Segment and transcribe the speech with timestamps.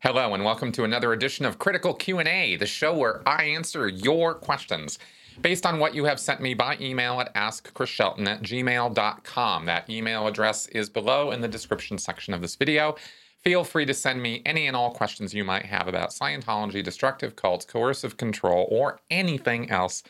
[0.00, 4.34] Hello and welcome to another edition of Critical Q&A, the show where I answer your
[4.34, 4.98] questions
[5.40, 9.64] based on what you have sent me by email at askchrisshelton at gmail.com.
[9.64, 12.96] That email address is below in the description section of this video.
[13.42, 17.34] Feel free to send me any and all questions you might have about Scientology, destructive
[17.34, 20.02] cults, coercive control, or anything else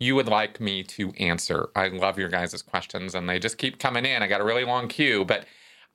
[0.00, 1.68] you would like me to answer.
[1.76, 4.20] I love your guys' questions and they just keep coming in.
[4.20, 5.46] I got a really long queue, but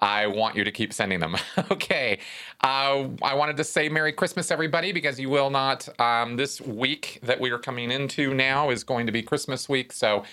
[0.03, 1.37] I want you to keep sending them.
[1.71, 2.19] okay.
[2.61, 5.87] Uh, I wanted to say Merry Christmas, everybody, because you will not.
[5.97, 9.93] Um, this week that we are coming into now is going to be Christmas week.
[9.93, 10.25] So,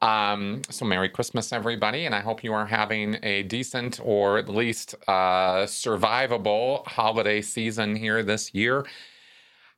[0.00, 2.06] um, so Merry Christmas, everybody.
[2.06, 7.96] And I hope you are having a decent or at least uh, survivable holiday season
[7.96, 8.86] here this year.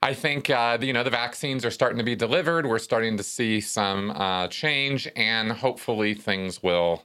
[0.02, 2.66] I think uh, you know the vaccines are starting to be delivered.
[2.66, 7.02] We're starting to see some uh, change, and hopefully things will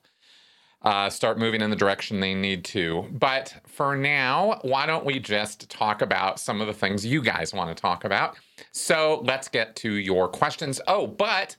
[0.84, 3.06] uh, start moving in the direction they need to.
[3.12, 7.54] But for now, why don't we just talk about some of the things you guys
[7.54, 8.38] want to talk about?
[8.72, 10.82] So let's get to your questions.
[10.88, 11.56] Oh, but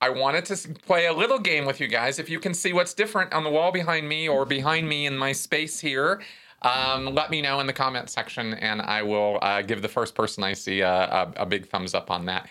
[0.00, 2.18] I wanted to play a little game with you guys.
[2.18, 5.16] If you can see what's different on the wall behind me or behind me in
[5.16, 6.20] my space here,
[6.62, 10.14] um, let me know in the comment section and I will uh, give the first
[10.14, 12.48] person I see a, a, a big thumbs up on that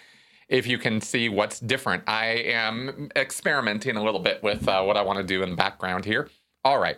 [0.50, 2.04] if you can see what's different.
[2.08, 5.56] I am experimenting a little bit with uh, what I want to do in the
[5.56, 6.30] background here.
[6.64, 6.98] All right.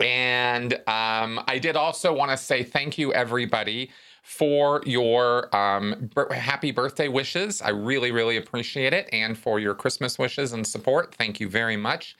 [0.00, 3.90] And um, I did also want to say thank you, everybody,
[4.22, 7.62] for your um, b- happy birthday wishes.
[7.62, 9.08] I really, really appreciate it.
[9.12, 11.14] And for your Christmas wishes and support.
[11.14, 12.16] Thank you very much.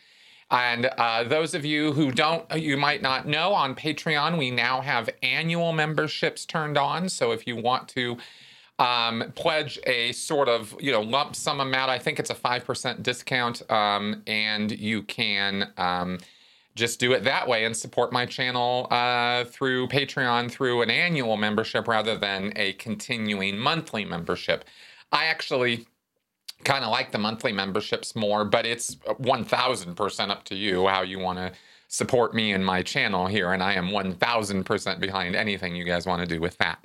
[0.52, 4.80] And uh, those of you who don't, you might not know, on Patreon, we now
[4.80, 7.08] have annual memberships turned on.
[7.08, 8.16] So if you want to
[8.78, 11.90] um, pledge a sort of you know lump sum amount.
[11.90, 16.18] I think it's a five percent discount, um, and you can um,
[16.74, 21.36] just do it that way and support my channel uh, through Patreon through an annual
[21.36, 24.64] membership rather than a continuing monthly membership.
[25.10, 25.86] I actually
[26.64, 30.86] kind of like the monthly memberships more, but it's one thousand percent up to you
[30.86, 31.52] how you want to
[31.88, 35.84] support me and my channel here, and I am one thousand percent behind anything you
[35.84, 36.84] guys want to do with that.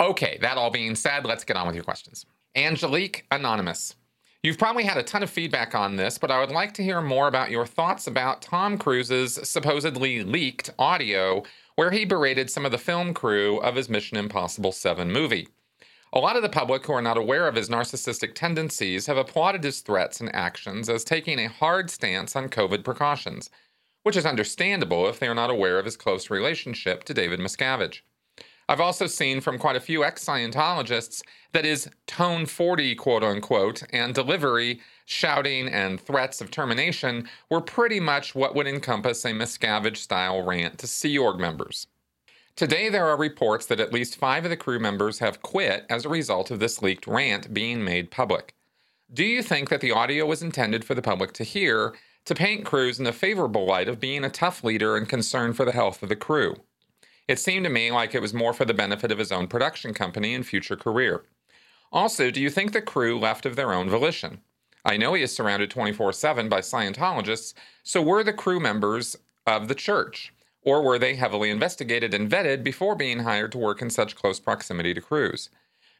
[0.00, 2.24] Okay, that all being said, let's get on with your questions.
[2.56, 3.96] Angelique Anonymous.
[4.42, 7.02] You've probably had a ton of feedback on this, but I would like to hear
[7.02, 11.42] more about your thoughts about Tom Cruise's supposedly leaked audio
[11.76, 15.48] where he berated some of the film crew of his Mission Impossible 7 movie.
[16.14, 19.62] A lot of the public who are not aware of his narcissistic tendencies have applauded
[19.62, 23.50] his threats and actions as taking a hard stance on COVID precautions,
[24.04, 28.00] which is understandable if they are not aware of his close relationship to David Miscavige.
[28.70, 31.22] I've also seen from quite a few ex Scientologists
[31.52, 37.98] that his tone 40, quote unquote, and delivery, shouting, and threats of termination were pretty
[37.98, 41.88] much what would encompass a Miscavige style rant to Sea Org members.
[42.54, 46.04] Today, there are reports that at least five of the crew members have quit as
[46.04, 48.54] a result of this leaked rant being made public.
[49.12, 52.64] Do you think that the audio was intended for the public to hear to paint
[52.64, 56.04] Cruise in the favorable light of being a tough leader and concerned for the health
[56.04, 56.54] of the crew?
[57.30, 59.94] It seemed to me like it was more for the benefit of his own production
[59.94, 61.22] company and future career.
[61.92, 64.40] Also, do you think the crew left of their own volition?
[64.84, 67.54] I know he is surrounded 24 7 by Scientologists,
[67.84, 69.14] so were the crew members
[69.46, 70.34] of the church?
[70.62, 74.40] Or were they heavily investigated and vetted before being hired to work in such close
[74.40, 75.50] proximity to Cruise?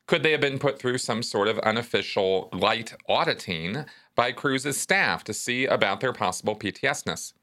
[0.09, 3.85] Could they have been put through some sort of unofficial light auditing
[4.17, 7.35] by Cruise's staff to see about their possible PTSness?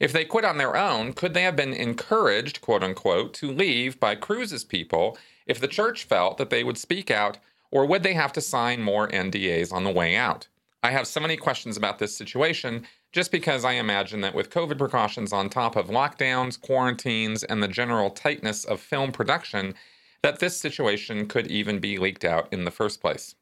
[0.00, 4.00] If they quit on their own, could they have been encouraged, quote unquote, to leave
[4.00, 5.16] by Cruise's people
[5.46, 7.38] if the church felt that they would speak out,
[7.70, 10.48] or would they have to sign more NDAs on the way out?
[10.82, 14.76] I have so many questions about this situation just because I imagine that with COVID
[14.76, 19.74] precautions on top of lockdowns, quarantines, and the general tightness of film production,
[20.22, 23.34] that this situation could even be leaked out in the first place.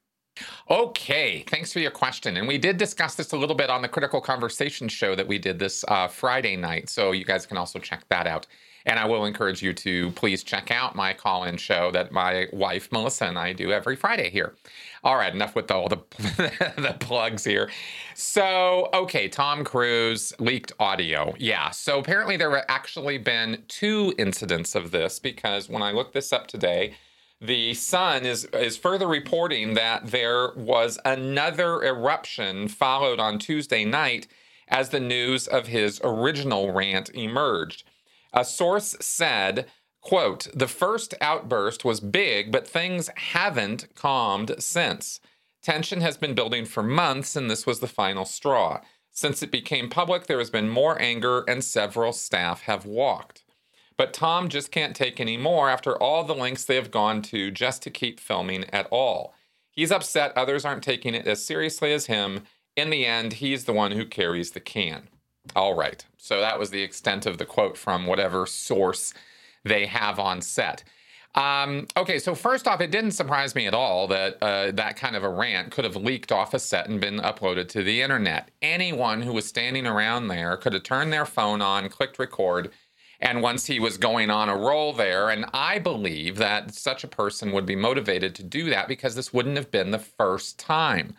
[0.71, 2.37] Okay, thanks for your question.
[2.37, 5.39] And we did discuss this a little bit on the Critical Conversation show that we
[5.39, 6.89] did this uh, Friday night.
[6.89, 8.47] So you guys can also check that out.
[8.85, 12.49] And I will encourage you to please check out my call in show that my
[12.53, 14.55] wife, Melissa, and I do every Friday here.
[15.05, 15.99] All right, enough with all the,
[16.77, 17.71] the plugs here.
[18.15, 21.35] So, okay, Tom Cruise leaked audio.
[21.39, 26.15] Yeah, so apparently there have actually been two incidents of this because when I looked
[26.15, 26.95] this up today,
[27.43, 34.29] the Sun is is further reporting that there was another eruption followed on Tuesday night
[34.69, 37.83] as the news of his original rant emerged.
[38.33, 39.67] A source said,
[40.01, 45.19] quote, "The first outburst was big, but things haven't calmed since.
[45.63, 48.81] Tension has been building for months and this was the final straw.
[49.11, 53.42] Since it became public, there has been more anger and several staff have walked."
[53.97, 57.51] But Tom just can't take any more after all the lengths they have gone to
[57.51, 59.35] just to keep filming at all.
[59.71, 62.43] He's upset others aren't taking it as seriously as him.
[62.77, 65.09] In the end, he's the one who carries the can.
[65.57, 66.05] All right.
[66.17, 69.13] So that was the extent of the quote from whatever source
[69.65, 70.85] they have on set.
[71.35, 75.17] Um, okay, so first off, it didn't surprise me at all that uh, that kind
[75.17, 78.51] of a rant could have leaked off a set and been uploaded to the internet.
[78.61, 82.71] Anyone who was standing around there could have turned their phone on, clicked record,
[83.23, 87.09] and once he was going on a roll there, and I believe that such a
[87.09, 91.15] person would be motivated to do that because this wouldn't have been the first time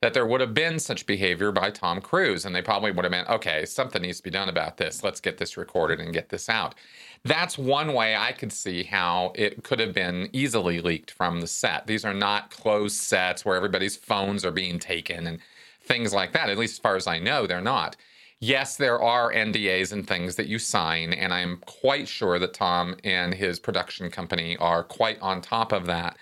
[0.00, 2.44] that there would have been such behavior by Tom Cruise.
[2.44, 5.04] And they probably would have been, okay, something needs to be done about this.
[5.04, 6.74] Let's get this recorded and get this out.
[7.22, 11.46] That's one way I could see how it could have been easily leaked from the
[11.46, 11.86] set.
[11.86, 15.38] These are not closed sets where everybody's phones are being taken and
[15.82, 16.50] things like that.
[16.50, 17.94] At least as far as I know, they're not.
[18.44, 22.96] Yes, there are NDAs and things that you sign, and I'm quite sure that Tom
[23.04, 26.16] and his production company are quite on top of that.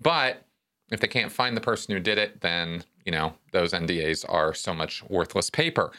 [0.00, 0.42] But
[0.90, 4.54] if they can't find the person who did it, then you know those NDAs are
[4.54, 5.92] so much worthless paper.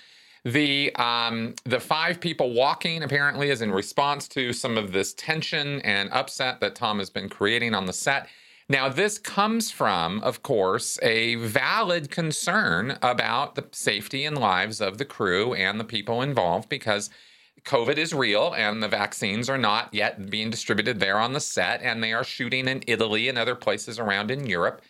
[0.44, 5.80] The um, the five people walking apparently is in response to some of this tension
[5.82, 8.28] and upset that Tom has been creating on the set.
[8.70, 14.98] Now, this comes from, of course, a valid concern about the safety and lives of
[14.98, 17.10] the crew and the people involved because
[17.64, 21.82] COVID is real and the vaccines are not yet being distributed there on the set,
[21.82, 24.82] and they are shooting in Italy and other places around in Europe.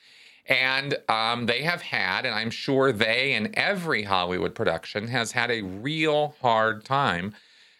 [0.47, 5.51] And um, they have had, and I'm sure they and every Hollywood production has had
[5.51, 7.35] a real hard time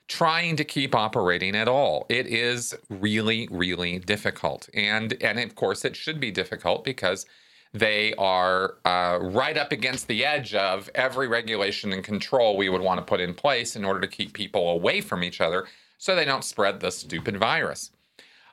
[0.08, 2.06] trying to keep operating at all.
[2.10, 4.70] It is really, really difficult.
[4.74, 7.26] And, and of course, it should be difficult because
[7.74, 12.82] they are uh, right up against the edge of every regulation and control we would
[12.82, 15.68] want to put in place in order to keep people away from each other
[15.98, 17.92] so they don't spread the stupid virus.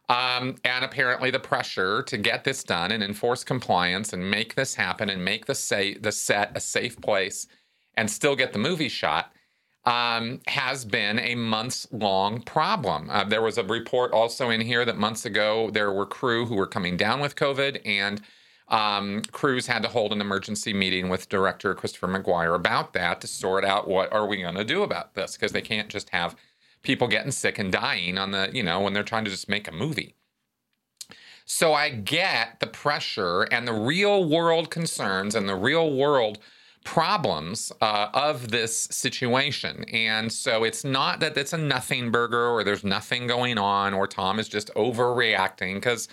[0.08, 4.74] Um, and apparently, the pressure to get this done and enforce compliance and make this
[4.74, 7.46] happen and make the, say, the set a safe place
[7.96, 9.32] and still get the movie shot
[9.86, 13.10] um, has been a months long problem.
[13.10, 16.54] Uh, there was a report also in here that months ago there were crew who
[16.54, 18.22] were coming down with COVID, and
[18.68, 23.26] um, crews had to hold an emergency meeting with director Christopher McQuarrie about that to
[23.26, 26.34] sort out what are we going to do about this because they can't just have
[26.82, 29.68] people getting sick and dying on the, you know, when they're trying to just make
[29.68, 30.14] a movie.
[31.44, 36.38] So I get the pressure and the real world concerns and the real world
[36.84, 39.84] problems uh, of this situation.
[39.84, 44.06] And so it's not that it's a nothing burger or there's nothing going on or
[44.06, 46.08] Tom is just overreacting because,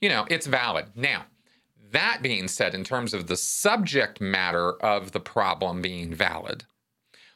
[0.00, 0.86] you know, it's valid.
[0.94, 1.24] Now,
[1.90, 6.64] that being said, in terms of the subject matter of the problem being valid,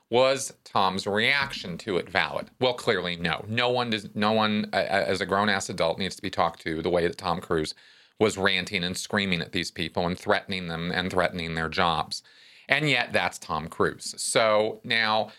[0.08, 2.50] was Tom's reaction to it valid?
[2.60, 3.44] Well, clearly no.
[3.48, 4.08] No one does.
[4.14, 7.18] No one, uh, as a grown-ass adult, needs to be talked to the way that
[7.18, 7.74] Tom Cruise
[8.18, 12.22] was ranting and screaming at these people and threatening them and threatening their jobs.
[12.68, 14.14] And yet, that's Tom Cruise.
[14.18, 15.30] So now,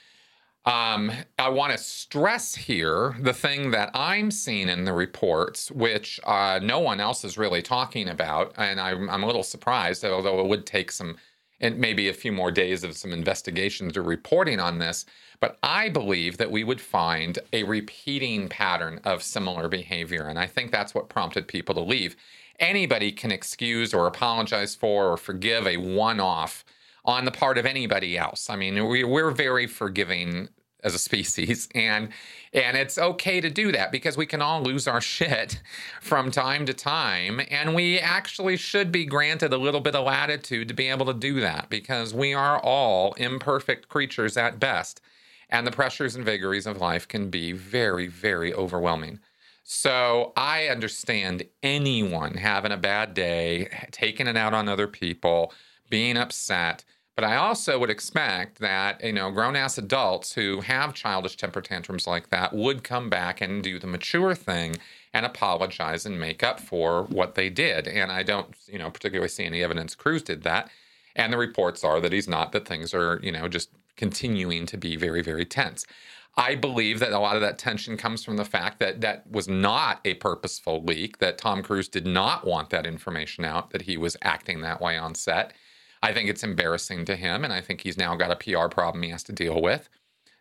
[0.66, 6.20] um, I want to stress here the thing that I'm seeing in the reports, which
[6.26, 10.42] uh, no one else is really talking about, and I'm, I'm a little surprised, although
[10.42, 11.18] it would take some
[11.60, 15.06] and maybe a few more days of some investigations or reporting on this.
[15.40, 20.28] But I believe that we would find a repeating pattern of similar behavior.
[20.28, 22.16] And I think that's what prompted people to leave.
[22.60, 26.66] Anybody can excuse or apologize for or forgive a one off
[27.08, 28.50] on the part of anybody else.
[28.50, 30.50] I mean, we, we're very forgiving
[30.84, 32.10] as a species and
[32.54, 35.62] and it's okay to do that because we can all lose our shit
[36.02, 40.68] from time to time and we actually should be granted a little bit of latitude
[40.68, 45.02] to be able to do that because we are all imperfect creatures at best
[45.50, 49.20] and the pressures and vagaries of life can be very very overwhelming
[49.64, 55.52] so i understand anyone having a bad day taking it out on other people
[55.90, 56.84] being upset
[57.18, 61.62] but I also would expect that, you know, grown ass adults who have childish temper
[61.62, 64.76] tantrums like that would come back and do the mature thing
[65.16, 67.88] and apologize and make up for what they did.
[67.88, 70.70] And I don't, you know, particularly see any evidence Cruise did that.
[71.16, 74.78] And the reports are that he's not, that things are, you know, just continuing to
[74.78, 75.88] be very, very tense.
[76.36, 79.48] I believe that a lot of that tension comes from the fact that that was
[79.48, 83.98] not a purposeful leak, that Tom Cruise did not want that information out, that he
[83.98, 85.54] was acting that way on set
[86.02, 89.04] I think it's embarrassing to him, and I think he's now got a PR problem
[89.04, 89.90] he has to deal with.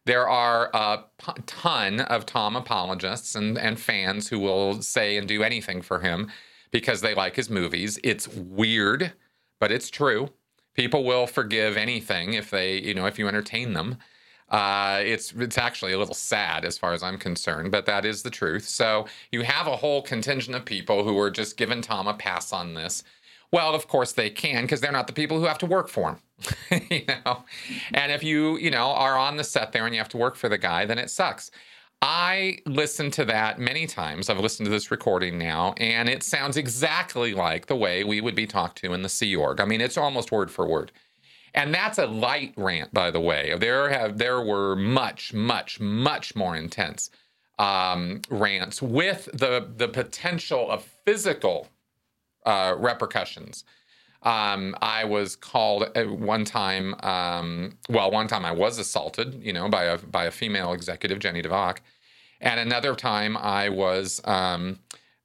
[0.05, 1.05] There are a
[1.47, 6.31] ton of Tom apologists and, and fans who will say and do anything for him
[6.71, 7.99] because they like his movies.
[8.05, 9.13] It's weird,
[9.59, 10.31] but it's true.
[10.75, 13.97] People will forgive anything if they, you know, if you entertain them.
[14.49, 18.23] Uh, it's it's actually a little sad as far as I'm concerned, but that is
[18.23, 18.69] the truth.
[18.69, 22.53] So you have a whole contingent of people who are just giving Tom a pass
[22.53, 23.03] on this.
[23.53, 26.19] Well, of course they can because they're not the people who have to work for
[26.71, 27.45] him, you know.
[27.95, 30.37] And if you you know are on the set there and you have to work
[30.37, 31.50] for the guy, then it sucks.
[32.03, 34.29] I listened to that many times.
[34.29, 38.35] I've listened to this recording now, and it sounds exactly like the way we would
[38.35, 39.61] be talked to in the Sea Org.
[39.61, 40.93] I mean, it's almost word for word.
[41.55, 43.57] And that's a light rant, by the way.
[43.59, 47.11] There have there were much, much, much more intense
[47.59, 51.69] um, rants with the the potential of physical
[52.47, 53.65] uh, repercussions.
[54.23, 56.95] Um, I was called one time.
[57.03, 61.19] Um, well, one time I was assaulted, you know, by a by a female executive,
[61.19, 61.79] Jenny DeVock,
[62.41, 64.79] and another time I was um,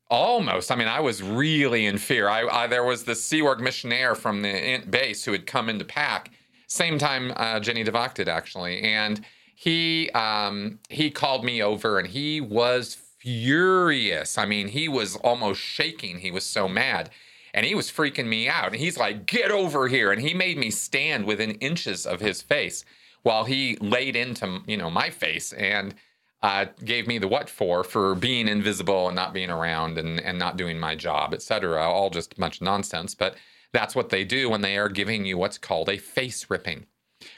[0.10, 0.72] almost.
[0.72, 2.28] I mean, I was really in fear.
[2.28, 5.86] I, I there was the Sea Org missionaire from the base who had come into
[5.86, 6.32] PAC
[6.72, 9.26] same time uh, Jenny DeVock did actually, and
[9.56, 14.38] he um, he called me over and he was furious.
[14.38, 16.20] I mean, he was almost shaking.
[16.20, 17.10] He was so mad.
[17.54, 18.68] And he was freaking me out.
[18.68, 20.12] And he's like, get over here.
[20.12, 22.86] And he made me stand within inches of his face
[23.24, 25.54] while he laid into, you know, my face.
[25.54, 25.94] And
[26.42, 30.40] uh, gave me the what for for being invisible and not being around and, and
[30.40, 31.84] not doing my job, etc.
[31.84, 33.14] All just of nonsense.
[33.14, 33.36] But
[33.74, 36.88] that's what they do when they are giving you what's called a face ripping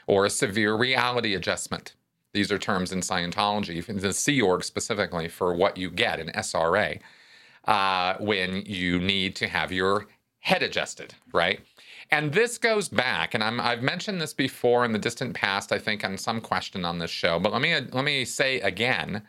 [0.06, 1.94] or a severe reality adjustment.
[2.34, 7.00] These are terms in Scientology, the Sea Org specifically, for what you get in SRA
[7.66, 10.06] uh, when you need to have your
[10.40, 11.60] head adjusted, right?
[12.10, 15.78] And this goes back, and i have mentioned this before in the distant past, I
[15.78, 17.38] think, on some question on this show.
[17.38, 19.22] But let me let me say again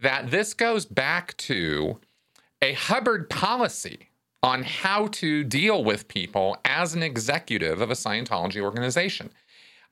[0.00, 2.00] that this goes back to
[2.60, 4.10] a Hubbard policy
[4.42, 9.30] on how to deal with people as an executive of a Scientology organization.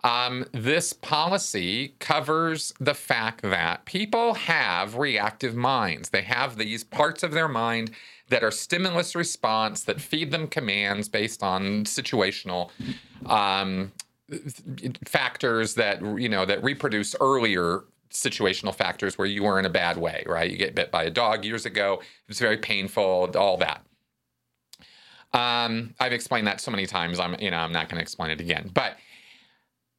[0.03, 6.09] Um, this policy covers the fact that people have reactive minds.
[6.09, 7.91] They have these parts of their mind
[8.31, 12.71] that are stimulus response that feed them commands based on situational
[13.27, 13.93] um,
[15.05, 19.97] factors that you know that reproduce earlier situational factors where you were in a bad
[19.97, 20.51] way, right?
[20.51, 23.85] You get bit by a dog years ago; it's very painful, all that.
[25.33, 27.21] Um, I've explained that so many times.
[27.21, 28.97] I'm you know I'm not going to explain it again, but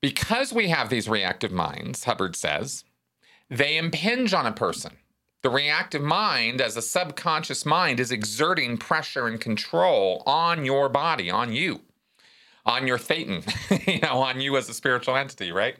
[0.01, 2.83] because we have these reactive minds, Hubbard says,
[3.49, 4.97] they impinge on a person.
[5.43, 11.31] The reactive mind, as a subconscious mind, is exerting pressure and control on your body,
[11.31, 11.81] on you,
[12.65, 13.43] on your Thetan,
[13.87, 15.77] you know, on you as a spiritual entity, right?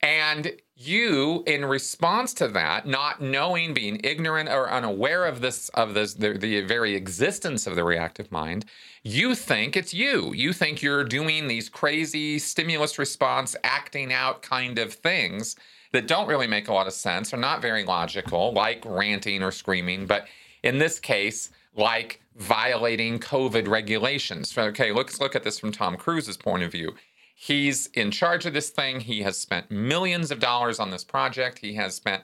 [0.00, 5.94] And you, in response to that, not knowing, being ignorant or unaware of this, of
[5.94, 8.64] this, the, the very existence of the reactive mind,
[9.04, 10.32] you think it's you.
[10.32, 15.56] You think you're doing these crazy stimulus response, acting out kind of things
[15.92, 19.52] that don't really make a lot of sense, or not very logical, like ranting or
[19.52, 20.26] screaming, but
[20.62, 24.56] in this case, like violating COVID regulations.
[24.56, 26.94] Okay, let's look at this from Tom Cruise's point of view.
[27.34, 29.00] He's in charge of this thing.
[29.00, 31.58] He has spent millions of dollars on this project.
[31.58, 32.22] He has spent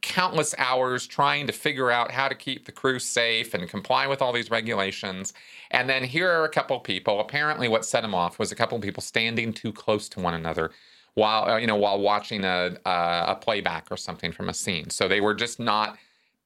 [0.00, 4.22] countless hours trying to figure out how to keep the crew safe and comply with
[4.22, 5.34] all these regulations.
[5.70, 7.20] And then here are a couple people.
[7.20, 10.70] Apparently, what set him off was a couple people standing too close to one another
[11.14, 14.88] while uh, you know while watching a, a a playback or something from a scene.
[14.90, 15.98] So they were just not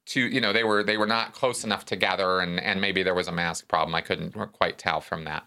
[0.06, 3.14] too you know they were they were not close enough together, and and maybe there
[3.14, 3.94] was a mask problem.
[3.94, 5.44] I couldn't quite tell from that.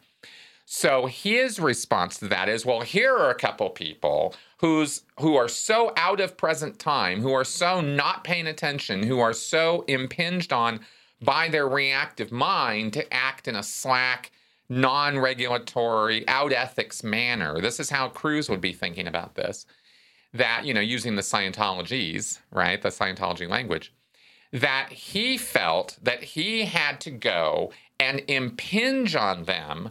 [0.77, 5.47] So his response to that is, well, here are a couple people who's who are
[5.47, 10.51] so out of present time, who are so not paying attention, who are so impinged
[10.51, 10.81] on
[11.21, 14.31] by their reactive mind to act in a slack,
[14.67, 17.61] non regulatory, out ethics manner.
[17.61, 19.65] This is how Cruise would be thinking about this.
[20.33, 23.93] That, you know, using the Scientologies, right, the Scientology language,
[24.51, 29.89] that he felt that he had to go and impinge on them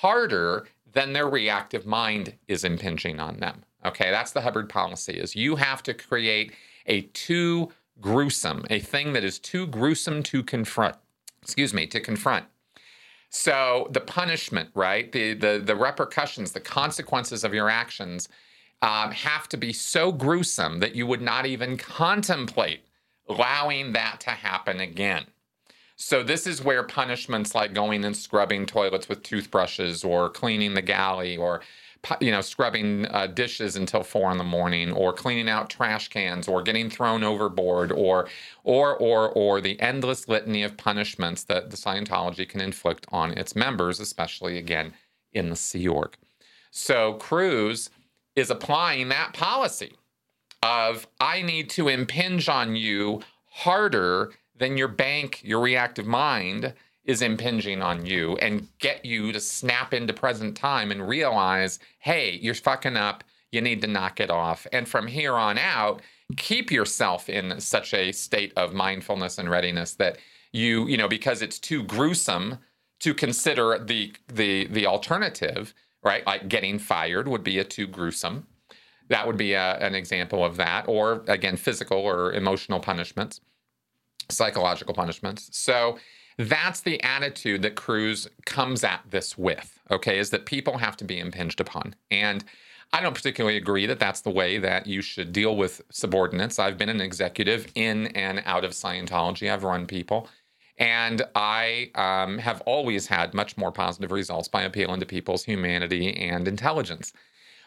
[0.00, 3.62] harder than their reactive mind is impinging on them.
[3.84, 6.52] Okay, that's the Hubbard policy is you have to create
[6.86, 10.96] a too gruesome, a thing that is too gruesome to confront.
[11.42, 12.46] Excuse me, to confront
[13.30, 18.28] so the punishment, right, the the the repercussions, the consequences of your actions
[18.82, 22.80] um, have to be so gruesome that you would not even contemplate
[23.28, 25.24] allowing that to happen again.
[26.02, 30.80] So this is where punishments like going and scrubbing toilets with toothbrushes or cleaning the
[30.80, 31.60] galley or
[32.22, 36.48] you know, scrubbing uh, dishes until four in the morning, or cleaning out trash cans,
[36.48, 38.26] or getting thrown overboard, or,
[38.64, 43.54] or, or, or the endless litany of punishments that the Scientology can inflict on its
[43.54, 44.94] members, especially again
[45.34, 46.16] in the Sea Org.
[46.70, 47.90] So Cruise
[48.34, 49.92] is applying that policy
[50.62, 56.72] of I need to impinge on you harder than your bank, your reactive mind
[57.04, 62.38] is impinging on you and get you to snap into present time and realize, hey,
[62.40, 63.24] you're fucking up.
[63.50, 64.66] You need to knock it off.
[64.72, 66.02] And from here on out,
[66.36, 70.18] keep yourself in such a state of mindfulness and readiness that
[70.52, 72.58] you, you know, because it's too gruesome
[73.00, 75.74] to consider the the the alternative,
[76.04, 76.24] right?
[76.26, 78.46] Like getting fired would be a too gruesome.
[79.08, 83.40] That would be a, an example of that, or again, physical or emotional punishments,
[84.30, 85.48] psychological punishments.
[85.56, 85.98] So
[86.38, 91.04] that's the attitude that Cruise comes at this with, okay, is that people have to
[91.04, 91.94] be impinged upon.
[92.10, 92.44] And
[92.92, 96.58] I don't particularly agree that that's the way that you should deal with subordinates.
[96.58, 100.28] I've been an executive in and out of Scientology, I've run people.
[100.78, 106.16] And I um, have always had much more positive results by appealing to people's humanity
[106.16, 107.12] and intelligence.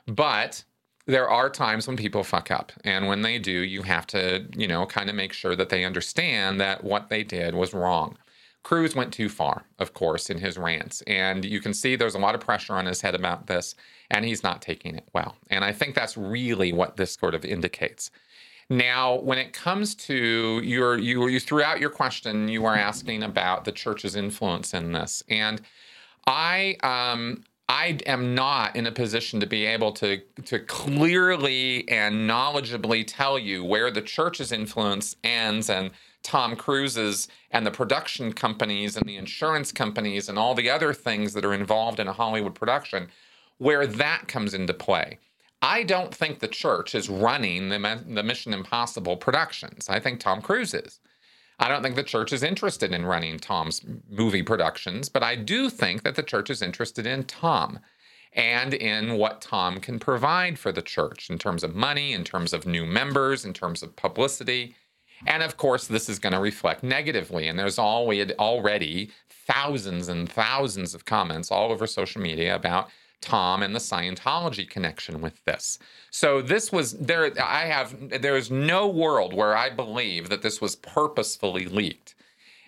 [0.08, 0.63] But
[1.05, 2.72] there are times when people fuck up.
[2.83, 5.83] And when they do, you have to, you know, kind of make sure that they
[5.83, 8.17] understand that what they did was wrong.
[8.63, 11.01] Cruise went too far, of course, in his rants.
[11.01, 13.75] And you can see there's a lot of pressure on his head about this,
[14.10, 15.36] and he's not taking it well.
[15.50, 18.10] And I think that's really what this sort of indicates.
[18.69, 23.65] Now, when it comes to your, you, you throughout your question, you are asking about
[23.65, 25.22] the church's influence in this.
[25.27, 25.62] And
[26.25, 32.29] I, um, I am not in a position to be able to to clearly and
[32.29, 35.91] knowledgeably tell you where the church's influence ends and
[36.24, 41.34] Tom Cruise's and the production companies and the insurance companies and all the other things
[41.34, 43.10] that are involved in a Hollywood production,
[43.58, 45.20] where that comes into play.
[45.62, 49.88] I don't think the church is running the, the Mission Impossible productions.
[49.88, 51.00] I think Tom Cruise is.
[51.60, 55.69] I don't think the church is interested in running Tom's movie productions, but I do
[55.69, 57.79] think that the church is interested in Tom
[58.33, 62.53] and in what Tom can provide for the church in terms of money, in terms
[62.53, 64.75] of new members, in terms of publicity.
[65.27, 67.47] And of course, this is going to reflect negatively.
[67.47, 72.89] And there's already thousands and thousands of comments all over social media about
[73.23, 75.79] Tom and the Scientology connection with this.
[76.12, 77.31] So this was there.
[77.41, 82.15] I have there is no world where I believe that this was purposefully leaked,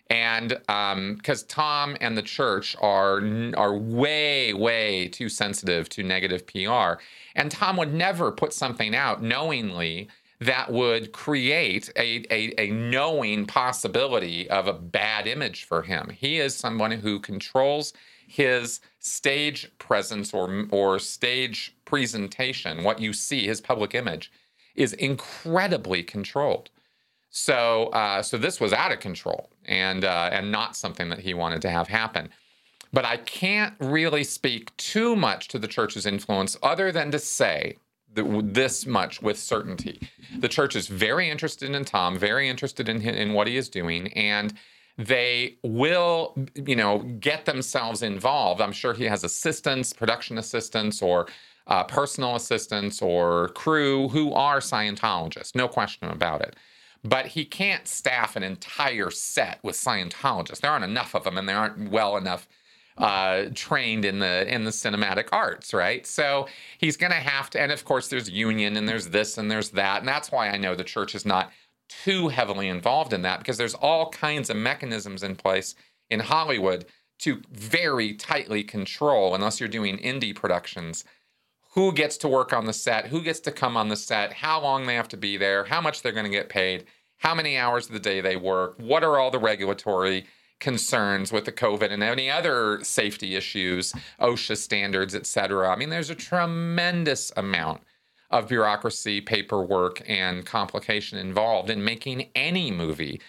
[0.09, 3.21] and because um, Tom and the church are
[3.57, 7.01] are way way too sensitive to negative PR,
[7.35, 10.07] and Tom would never put something out knowingly
[10.39, 16.09] that would create a, a, a, knowing possibility of a bad image for him.
[16.09, 17.93] He is someone who controls
[18.27, 24.31] his stage presence or, or stage presentation, what you see, his public image,
[24.75, 26.71] is incredibly controlled.
[27.29, 31.33] So, uh, so this was out of control and uh, and not something that he
[31.33, 32.29] wanted to have happen.
[32.91, 37.77] But I can't really speak too much to the church's influence, other than to say
[38.13, 39.99] this much with certainty.
[40.39, 44.11] The church is very interested in Tom, very interested in in what he is doing,
[44.13, 44.53] and
[44.97, 48.61] they will, you know, get themselves involved.
[48.61, 51.27] I'm sure he has assistants, production assistants, or
[51.67, 56.55] uh, personal assistants or crew who are Scientologists, no question about it.
[57.03, 60.61] But he can't staff an entire set with Scientologists.
[60.61, 62.47] There aren't enough of them, and they aren't well enough
[62.97, 66.07] uh, trained in the in the cinematic arts, right?
[66.07, 69.51] So he's going to have to, and of course, there's union and there's this and
[69.51, 71.51] there's that, and that's why I know the church is not
[71.87, 75.75] too heavily involved in that because there's all kinds of mechanisms in place
[76.09, 76.85] in Hollywood
[77.19, 81.03] to very tightly control, unless you're doing indie productions,
[81.73, 84.61] who gets to work on the set, who gets to come on the set, how
[84.61, 86.85] long they have to be there, how much they're going to get paid,
[87.17, 90.25] how many hours of the day they work, what are all the regulatory
[90.59, 95.69] concerns with the COVID and any other safety issues, OSHA standards, et cetera.
[95.69, 97.81] I mean, there's a tremendous amount
[98.31, 103.21] of bureaucracy, paperwork, and complication involved in making any movie.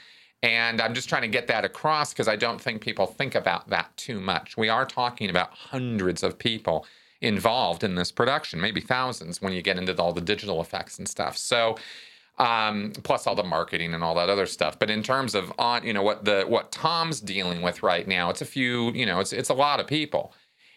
[0.42, 3.68] And I'm just trying to get that across because I don't think people think about
[3.70, 4.56] that too much.
[4.56, 6.86] We are talking about hundreds of people
[7.20, 11.08] involved in this production, maybe thousands when you get into all the digital effects and
[11.08, 11.36] stuff.
[11.36, 11.76] So
[12.38, 14.78] um, plus all the marketing and all that other stuff.
[14.78, 18.30] But in terms of on, you know, what the what Tom's dealing with right now,
[18.30, 20.34] it's a few, you know, it's it's a lot of people,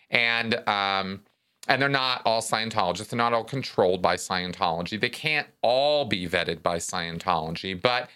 [0.10, 1.22] and um,
[1.68, 3.10] and they're not all Scientologists.
[3.10, 5.00] They're not all controlled by Scientology.
[5.00, 8.10] They can't all be vetted by Scientology, but.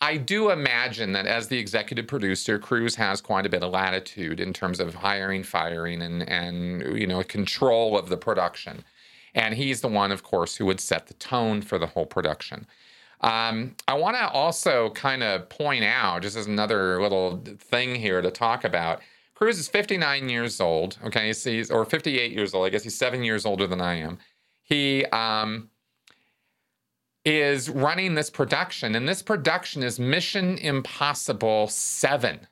[0.00, 4.38] I do imagine that as the executive producer, Cruise has quite a bit of latitude
[4.38, 8.84] in terms of hiring, firing, and and you know control of the production.
[9.34, 12.66] And he's the one, of course, who would set the tone for the whole production.
[13.20, 18.20] Um, I want to also kind of point out, just as another little thing here
[18.22, 19.00] to talk about,
[19.38, 20.98] Cruise is 59 years old.
[21.04, 22.66] Okay, he's, or 58 years old.
[22.66, 24.18] I guess he's seven years older than I am.
[24.64, 25.70] he um,
[27.24, 32.48] is running this production, and this production is Mission Impossible 7.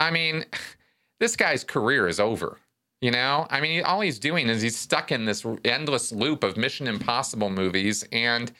[0.00, 0.46] I mean,
[1.20, 2.58] this guy's career is over.
[3.00, 6.56] You know, I mean, all he's doing is he's stuck in this endless loop of
[6.56, 8.50] Mission Impossible movies, and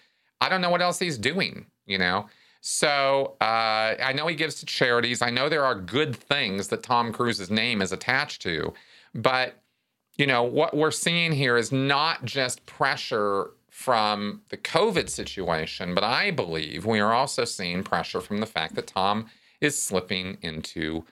[0.40, 2.28] I don't know what else he's doing, you know?
[2.60, 5.22] So uh, I know he gives to charities.
[5.22, 8.74] I know there are good things that Tom Cruise's name is attached to,
[9.14, 9.62] but
[10.16, 16.02] you know what we're seeing here is not just pressure from the COVID situation, but
[16.02, 19.26] I believe we are also seeing pressure from the fact that Tom
[19.60, 21.04] is slipping into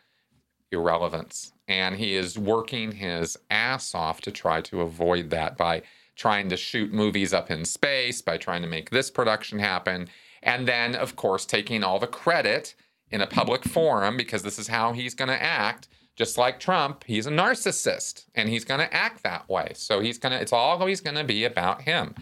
[0.73, 5.83] irrelevance, and he is working his ass off to try to avoid that by
[6.17, 10.09] trying to shoot movies up in space, by trying to make this production happen
[10.43, 12.75] and then, of course, taking all the credit
[13.11, 15.89] in a public forum because this is how he's going to act.
[16.17, 19.73] Just like Trump, he's a narcissist and he's going to act that way.
[19.75, 22.15] So he's going to, it's always going to be about him.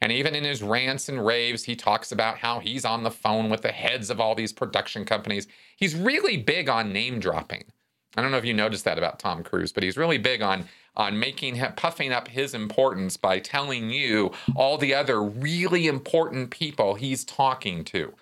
[0.00, 3.50] And even in his rants and raves, he talks about how he's on the phone
[3.50, 5.46] with the heads of all these production companies.
[5.76, 7.64] He's really big on name dropping.
[8.16, 10.64] I don't know if you noticed that about Tom Cruise, but he's really big on
[10.96, 16.50] on making him puffing up his importance by telling you all the other really important
[16.50, 18.12] people he's talking to.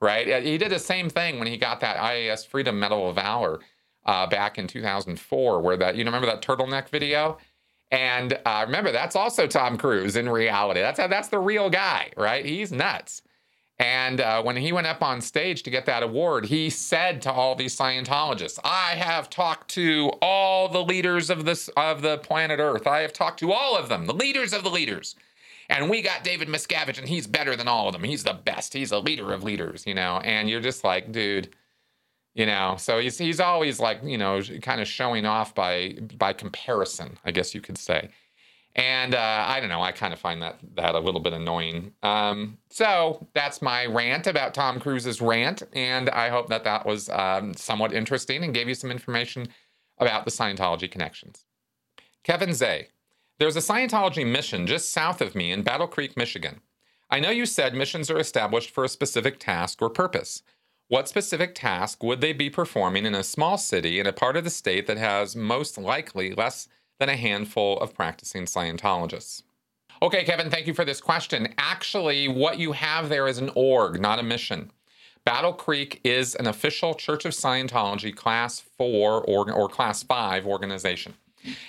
[0.00, 0.28] Right?
[0.28, 3.60] Uh, he did the same thing when he got that IAS Freedom Medal of Valor
[4.04, 7.38] uh, back in 2004, where that you remember that turtleneck video.
[7.90, 10.80] And uh, remember, that's also Tom Cruise in reality.
[10.80, 12.44] That's how, that's the real guy, right?
[12.44, 13.22] He's nuts.
[13.78, 17.32] And uh, when he went up on stage to get that award, he said to
[17.32, 22.60] all these Scientologists, "I have talked to all the leaders of this of the planet
[22.60, 22.86] Earth.
[22.86, 25.16] I have talked to all of them, the leaders of the leaders."
[25.68, 28.04] And we got David Miscavige, and he's better than all of them.
[28.04, 28.74] He's the best.
[28.74, 30.18] He's a leader of leaders, you know.
[30.22, 31.54] And you're just like, dude,
[32.34, 32.76] you know.
[32.78, 37.30] So he's he's always like, you know, kind of showing off by by comparison, I
[37.30, 38.10] guess you could say.
[38.74, 41.92] And uh, I don't know, I kind of find that that a little bit annoying.
[42.02, 47.10] Um, so that's my rant about Tom Cruise's rant, and I hope that that was
[47.10, 49.48] um, somewhat interesting and gave you some information
[49.98, 51.44] about the Scientology connections.
[52.24, 52.88] Kevin Zay,
[53.38, 56.60] there's a Scientology mission just south of me in Battle Creek, Michigan.
[57.10, 60.42] I know you said missions are established for a specific task or purpose.
[60.88, 64.44] What specific task would they be performing in a small city in a part of
[64.44, 66.68] the state that has most likely less
[67.02, 69.42] than a handful of practicing Scientologists.
[70.02, 71.52] Okay, Kevin, thank you for this question.
[71.58, 74.70] Actually, what you have there is an org, not a mission.
[75.24, 81.14] Battle Creek is an official Church of Scientology Class 4 or, or Class 5 organization.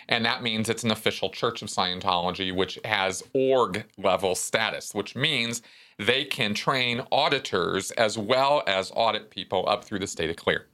[0.08, 5.16] And that means it's an official Church of Scientology, which has org level status, which
[5.16, 5.64] means
[5.98, 10.68] they can train auditors as well as audit people up through the state of clear,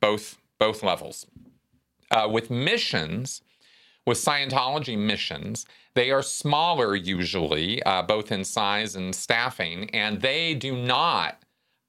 [0.00, 1.26] both, both levels.
[2.10, 3.42] Uh, with missions,
[4.06, 10.54] with Scientology missions, they are smaller usually, uh, both in size and staffing, and they
[10.54, 11.42] do not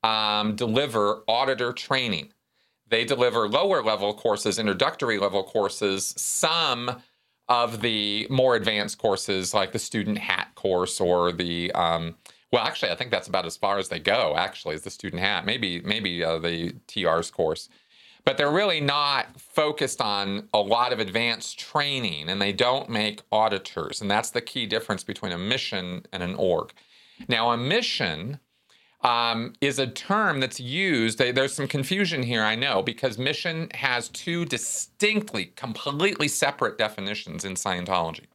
[0.04, 2.30] um, deliver auditor training.
[2.88, 7.02] They deliver lower level courses, introductory level courses, some
[7.52, 12.16] of the more advanced courses like the student hat course or the um,
[12.52, 15.22] well actually i think that's about as far as they go actually is the student
[15.22, 15.46] hat.
[15.46, 17.68] Maybe maybe uh, the tr's course
[18.24, 23.22] but they're really not focused on a lot of advanced training and they don't make
[23.32, 24.02] auditors.
[24.02, 26.72] And that's the key difference between a mission and an org.
[27.28, 28.40] Now, a mission
[29.02, 31.18] um, is a term that's used.
[31.18, 37.56] There's some confusion here, I know, because mission has two distinctly, completely separate definitions in
[37.56, 38.26] Scientology.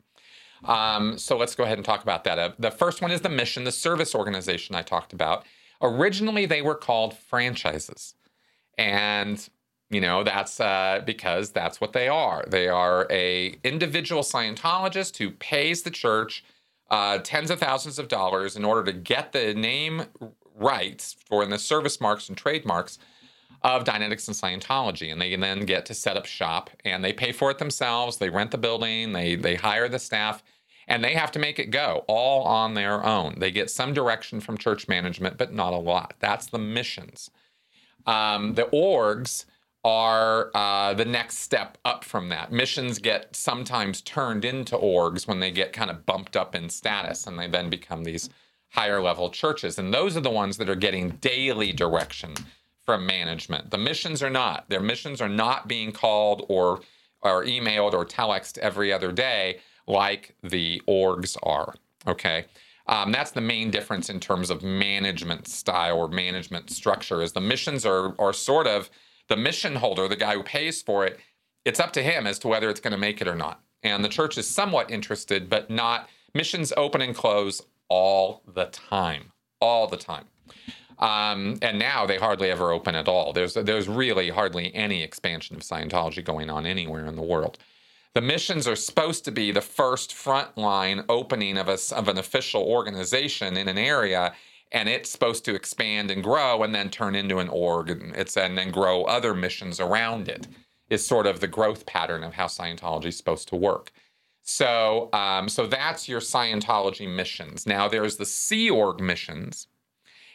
[0.65, 2.39] Um, so let's go ahead and talk about that.
[2.39, 5.45] Uh, the first one is the mission, the service organization I talked about.
[5.81, 8.15] Originally, they were called franchises.
[8.79, 9.49] And
[9.91, 12.45] you know, that's uh, because that's what they are.
[12.49, 16.45] They are a individual Scientologist who pays the church
[16.91, 20.07] uh, tens of thousands of dollars in order to get the name
[20.57, 22.99] rights for the service marks and trademarks
[23.63, 27.33] of Dianetics and Scientology, and they then get to set up shop and they pay
[27.33, 28.17] for it themselves.
[28.17, 30.43] They rent the building, they they hire the staff,
[30.89, 33.37] and they have to make it go all on their own.
[33.39, 36.15] They get some direction from church management, but not a lot.
[36.19, 37.31] That's the missions.
[38.07, 39.47] Um, the orgs
[39.87, 42.51] are uh, the next step up from that.
[42.51, 47.29] Missions get sometimes turned into orgs when they get kind of bumped up in status
[47.29, 48.29] and they then become these
[48.71, 49.79] higher level churches.
[49.79, 52.35] And those are the ones that are getting daily direction
[52.85, 53.71] from management.
[53.71, 54.69] The missions are not.
[54.69, 56.81] Their missions are not being called or,
[57.23, 61.75] or emailed or telexed every other day like the orgs are.
[62.09, 62.47] Okay.
[62.89, 67.41] Um, that's the main difference in terms of management style or management structure is the
[67.41, 68.91] missions are, are sort of
[69.29, 71.19] the mission holder, the guy who pays for it,
[71.65, 73.61] it's up to him as to whether it's going to make it or not.
[73.83, 79.33] And the church is somewhat interested, but not Missions open and close all the time,
[79.59, 80.27] all the time.
[80.99, 83.33] Um, and now they hardly ever open at all.
[83.33, 87.57] There's there's really hardly any expansion of Scientology going on anywhere in the world.
[88.13, 92.63] The missions are supposed to be the first frontline opening of a, of an official
[92.63, 94.35] organization in an area,
[94.73, 98.37] and it's supposed to expand and grow and then turn into an org and it's
[98.37, 100.47] and then grow other missions around it.
[100.89, 103.91] Is sort of the growth pattern of how Scientology is supposed to work.
[104.43, 107.67] So, um, so that's your Scientology missions.
[107.67, 109.67] Now, there's the Sea Org missions,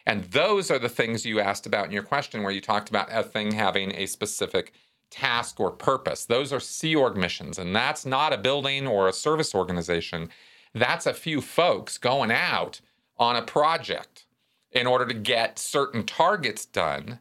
[0.06, 3.08] and those are the things you asked about in your question, where you talked about
[3.10, 4.74] a thing having a specific
[5.10, 6.26] task or purpose.
[6.26, 10.30] Those are Sea Org missions, and that's not a building or a service organization.
[10.74, 12.82] That's a few folks going out
[13.22, 14.26] on a project
[14.72, 17.20] in order to get certain targets done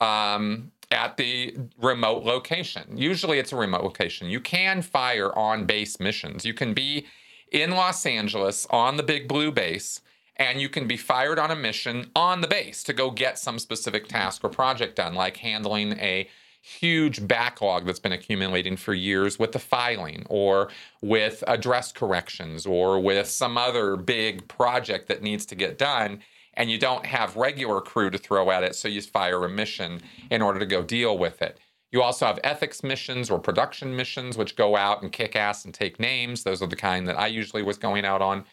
[0.00, 2.96] um, at the remote location.
[2.96, 4.28] Usually it's a remote location.
[4.28, 6.46] You can fire on base missions.
[6.46, 7.06] You can be
[7.52, 10.00] in Los Angeles on the big blue base
[10.36, 13.58] and you can be fired on a mission on the base to go get some
[13.58, 16.28] specific task or project done, like handling a
[16.60, 20.68] huge backlog that's been accumulating for years with the filing or
[21.02, 26.20] with address corrections or with some other big project that needs to get done
[26.58, 30.02] and you don't have regular crew to throw at it so you fire a mission
[30.30, 31.58] in order to go deal with it.
[31.92, 35.72] You also have ethics missions or production missions which go out and kick ass and
[35.72, 36.42] take names.
[36.42, 38.44] Those are the kind that i usually was going out on.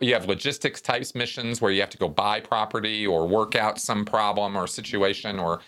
[0.00, 3.80] You have logistics types missions where you have to go buy property or work out
[3.80, 5.60] some problem or situation or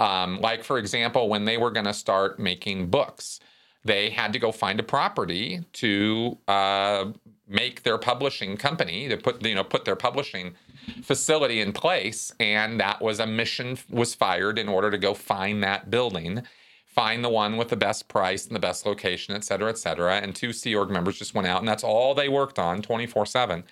[0.00, 3.40] um, like, for example, when they were going to start making books,
[3.84, 7.06] they had to go find a property to uh,
[7.46, 10.54] make their publishing company to put you know put their publishing
[11.02, 15.62] facility in place, and that was a mission was fired in order to go find
[15.62, 16.42] that building,
[16.86, 20.16] find the one with the best price and the best location, et cetera, et cetera.
[20.16, 23.06] And two Sea Org members just went out, and that's all they worked on, twenty
[23.06, 23.64] four seven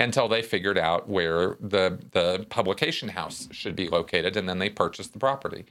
[0.00, 4.70] until they figured out where the the publication house should be located, and then they
[4.70, 5.66] purchased the property,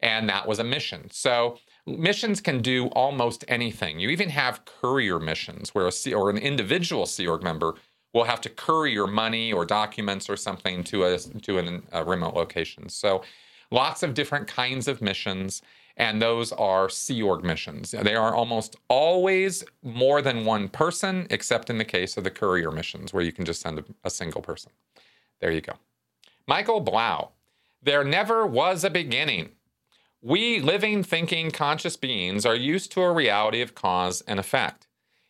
[0.00, 1.10] and that was a mission.
[1.10, 3.98] So missions can do almost anything.
[3.98, 7.74] You even have courier missions, where a C, or an individual Sea Org member
[8.14, 12.34] will have to courier money or documents or something to a to an, a remote
[12.34, 12.88] location.
[12.88, 13.24] So
[13.70, 15.62] lots of different kinds of missions
[15.96, 17.92] and those are Sea Org missions.
[17.92, 22.70] They are almost always more than one person, except in the case of the courier
[22.70, 24.72] missions, where you can just send a, a single person.
[25.40, 25.74] There you go.
[26.46, 27.30] Michael Blau.
[27.82, 29.50] There never was a beginning.
[30.22, 34.86] We living, thinking, conscious beings are used to a reality of cause and effect.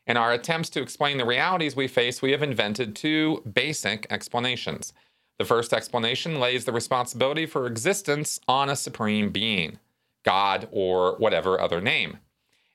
[0.07, 4.93] In our attempts to explain the realities we face, we have invented two basic explanations.
[5.39, 9.81] The first explanation lays the responsibility for existence on a supreme being.
[10.25, 12.19] God, or whatever other name.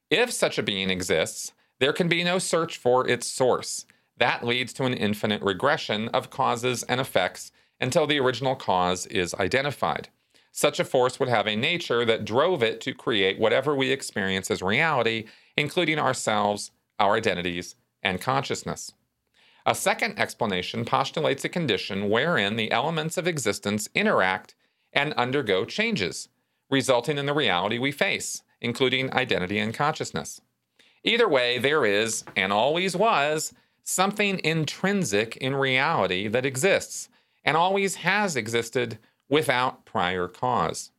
[0.09, 3.85] If such a being exists, there can be no search for its source.
[4.17, 9.33] That leads to an infinite regression of causes and effects until the original cause is
[9.35, 10.09] identified.
[10.51, 14.51] Such a force would have a nature that drove it to create whatever we experience
[14.51, 18.91] as reality, including ourselves, our identities, and consciousness.
[19.65, 24.55] A second explanation postulates a condition wherein the elements of existence interact
[24.91, 26.29] and undergo changes
[26.69, 30.41] resulting in the reality we face, including identity and consciousness.
[31.03, 33.53] Either way, there is, and always was,
[33.83, 37.09] something intrinsic in reality that exists,
[37.43, 40.91] and always has existed without prior cause.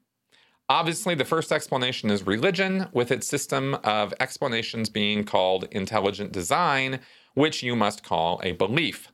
[0.68, 7.00] Obviously, the first explanation is religion, with its system of explanations being called intelligent design,
[7.34, 9.10] which you must call a belief.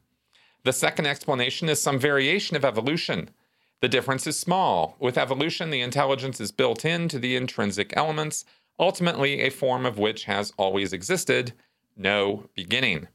[0.65, 3.31] The second explanation is some variation of evolution,
[3.81, 4.97] the difference is small.
[4.99, 8.45] With evolution, the intelligence is built into the intrinsic elements,
[8.79, 11.53] ultimately, a form of which has always existed
[11.97, 13.09] no beginning.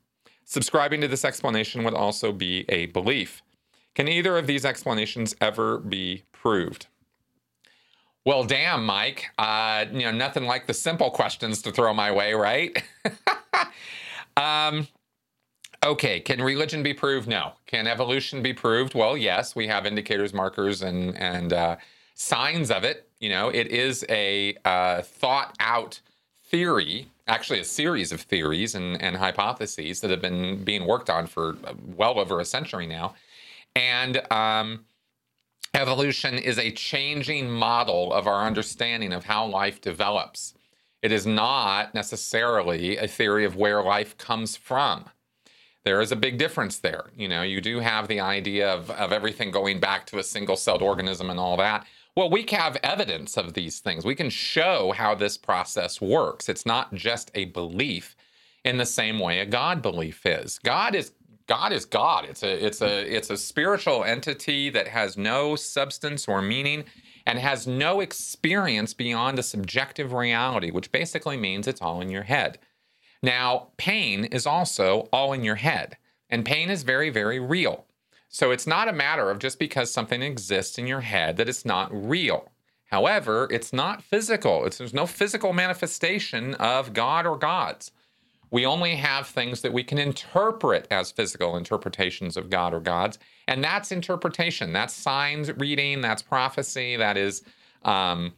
[0.46, 3.42] Subscribing to this explanation would also be a belief.
[3.96, 6.88] Can either of these explanations ever be proved?
[8.26, 9.28] Well, damn, Mike.
[9.38, 12.84] Uh, you know, nothing like the simple questions to throw my way, right?
[14.38, 14.88] um,
[15.84, 17.28] Okay, can religion be proved?
[17.28, 17.54] No.
[17.66, 18.94] Can evolution be proved?
[18.94, 21.78] Well, yes, we have indicators, markers, and and uh,
[22.14, 23.10] signs of it.
[23.20, 26.00] You know, it is a uh, thought out
[26.44, 31.26] theory, actually a series of theories and, and hypotheses that have been being worked on
[31.26, 31.58] for
[31.96, 33.16] well over a century now,
[33.76, 34.86] and um,
[35.74, 40.54] evolution is a changing model of our understanding of how life develops.
[41.02, 45.06] It is not necessarily a theory of where life comes from
[45.84, 47.06] there is a big difference there.
[47.16, 50.56] You know, you do have the idea of, of everything going back to a single
[50.56, 51.86] celled organism and all that.
[52.16, 54.06] Well, we have evidence of these things.
[54.06, 56.50] We can show how this process works.
[56.50, 58.16] It's not just a belief,
[58.64, 60.60] in the same way a God belief is.
[60.60, 61.12] God is
[61.48, 62.26] God is God.
[62.26, 66.86] It's a it's a it's a spiritual entity that has no substance or meaning
[67.26, 72.24] and has no experience beyond a subjective reality, which basically means it's all in your
[72.24, 72.60] head.
[73.22, 75.98] Now, pain is also all in your head,
[76.30, 77.86] and pain is very very real.
[78.30, 81.66] So it's not a matter of just because something exists in your head that it's
[81.66, 82.50] not real.
[82.86, 84.66] However, it's not physical.
[84.66, 87.92] It's, there's no physical manifestation of God or gods.
[88.52, 93.18] We only have things that we can interpret as physical interpretations of God or gods.
[93.48, 94.74] And that's interpretation.
[94.74, 97.44] That's signs reading, that's prophecy, that is
[97.84, 98.34] um,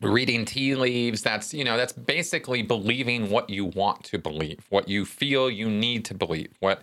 [0.00, 1.22] reading tea leaves.
[1.22, 5.68] That's, you know, that's basically believing what you want to believe, what you feel you
[5.68, 6.80] need to believe, what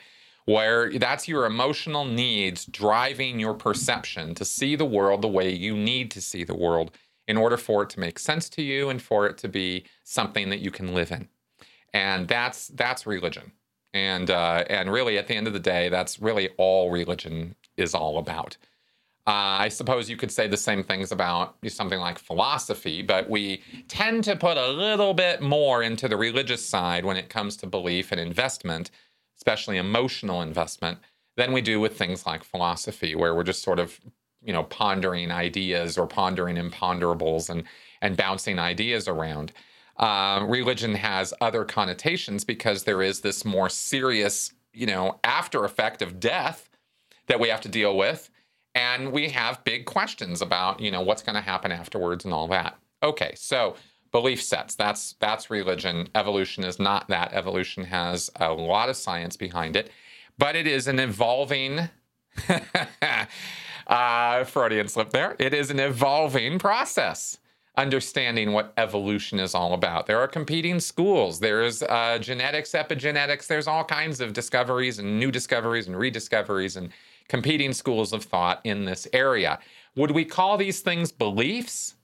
[0.48, 5.76] where that's your emotional needs driving your perception to see the world the way you
[5.76, 6.90] need to see the world
[7.28, 10.50] in order for it to make sense to you and for it to be something
[10.50, 11.28] that you can live in
[11.94, 13.52] and that's that's religion
[13.94, 17.94] and uh, and really at the end of the day that's really all religion is
[17.94, 18.56] all about
[19.28, 23.62] uh, I suppose you could say the same things about something like philosophy, but we
[23.88, 27.68] tend to put a little bit more into the religious side when it comes to
[27.68, 28.90] belief and investment,
[29.38, 30.98] especially emotional investment,
[31.36, 34.00] than we do with things like philosophy, where we're just sort of,
[34.42, 37.64] you know, pondering ideas or pondering imponderables and
[38.02, 39.52] and bouncing ideas around
[39.98, 46.02] uh, religion has other connotations because there is this more serious, you know, after effect
[46.02, 46.70] of death
[47.28, 48.30] that we have to deal with.
[48.78, 52.48] And we have big questions about, you know, what's going to happen afterwards and all
[52.50, 52.78] that.
[53.02, 53.76] Okay, so
[54.12, 59.36] belief sets that's that's religion evolution is not that evolution has a lot of science
[59.36, 59.92] behind it
[60.38, 61.90] but it is an evolving
[63.88, 67.38] uh, freudian slip there it is an evolving process
[67.76, 70.08] understanding what evolution is all about.
[70.08, 71.40] There are competing schools.
[71.40, 73.46] There's uh, genetics, epigenetics.
[73.46, 76.90] There's all kinds of discoveries and new discoveries and rediscoveries and
[77.28, 79.60] competing schools of thought in this area.
[79.96, 81.96] Would we call these things beliefs?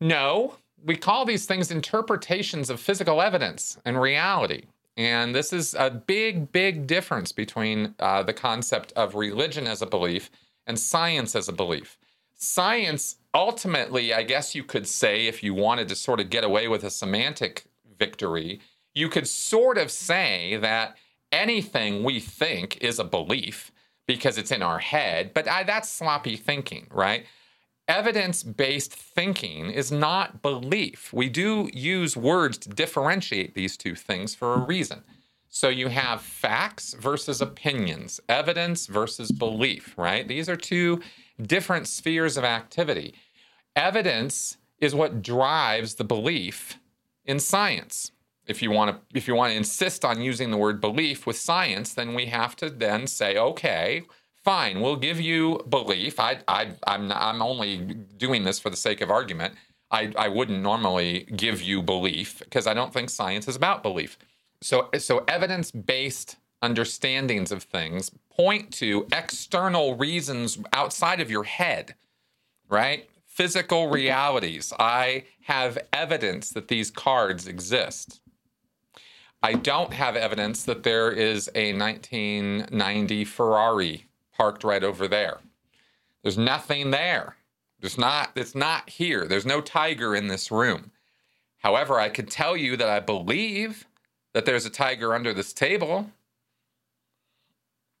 [0.00, 4.64] No, we call these things interpretations of physical evidence and reality.
[4.96, 9.86] And this is a big, big difference between uh, the concept of religion as a
[9.86, 10.30] belief
[10.66, 11.98] and science as a belief.
[12.34, 16.68] Science ultimately, I guess you could say, if you wanted to sort of get away
[16.68, 17.64] with a semantic
[17.98, 18.60] victory,
[18.94, 20.96] you could sort of say that
[21.32, 23.70] anything we think is a belief
[24.08, 27.26] because it's in our head, but I, that's sloppy thinking, right?
[27.86, 31.12] Evidence based thinking is not belief.
[31.12, 35.04] We do use words to differentiate these two things for a reason.
[35.50, 40.26] So you have facts versus opinions, evidence versus belief, right?
[40.26, 41.00] These are two
[41.40, 43.14] different spheres of activity.
[43.76, 46.78] Evidence is what drives the belief
[47.24, 48.12] in science.
[48.48, 51.36] If you want to if you want to insist on using the word belief with
[51.36, 54.04] science, then we have to then say, okay,
[54.48, 56.18] fine, we'll give you belief.
[56.18, 57.78] I, I, I'm, I'm only
[58.16, 59.54] doing this for the sake of argument.
[59.90, 64.18] I, I wouldn't normally give you belief because I don't think science is about belief.
[64.62, 71.94] So, so evidence based understandings of things point to external reasons outside of your head,
[72.68, 73.08] right?
[73.26, 74.72] Physical realities.
[74.78, 78.20] I have evidence that these cards exist.
[79.42, 85.38] I don't have evidence that there is a 1990 Ferrari parked right over there.
[86.22, 87.36] There's nothing there.
[87.80, 89.26] There's not, it's not here.
[89.26, 90.90] There's no tiger in this room.
[91.58, 93.86] However, I could tell you that I believe
[94.34, 96.10] that there's a tiger under this table.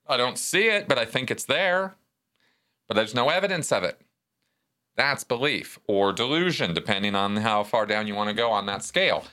[0.06, 1.94] I don't see it, but I think it's there.
[2.88, 4.00] But there's no evidence of it.
[4.96, 8.82] That's belief or delusion, depending on how far down you want to go on that
[8.82, 9.24] scale.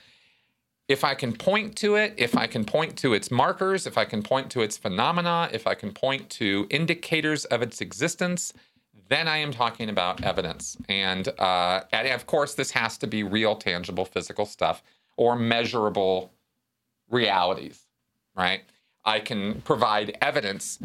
[0.88, 4.04] If I can point to it, if I can point to its markers, if I
[4.04, 8.52] can point to its phenomena, if I can point to indicators of its existence,
[9.08, 10.76] then I am talking about evidence.
[10.88, 14.82] And, uh, and of course, this has to be real, tangible, physical stuff
[15.16, 16.32] or measurable
[17.10, 17.86] realities,
[18.36, 18.62] right?
[19.04, 20.78] I can provide evidence.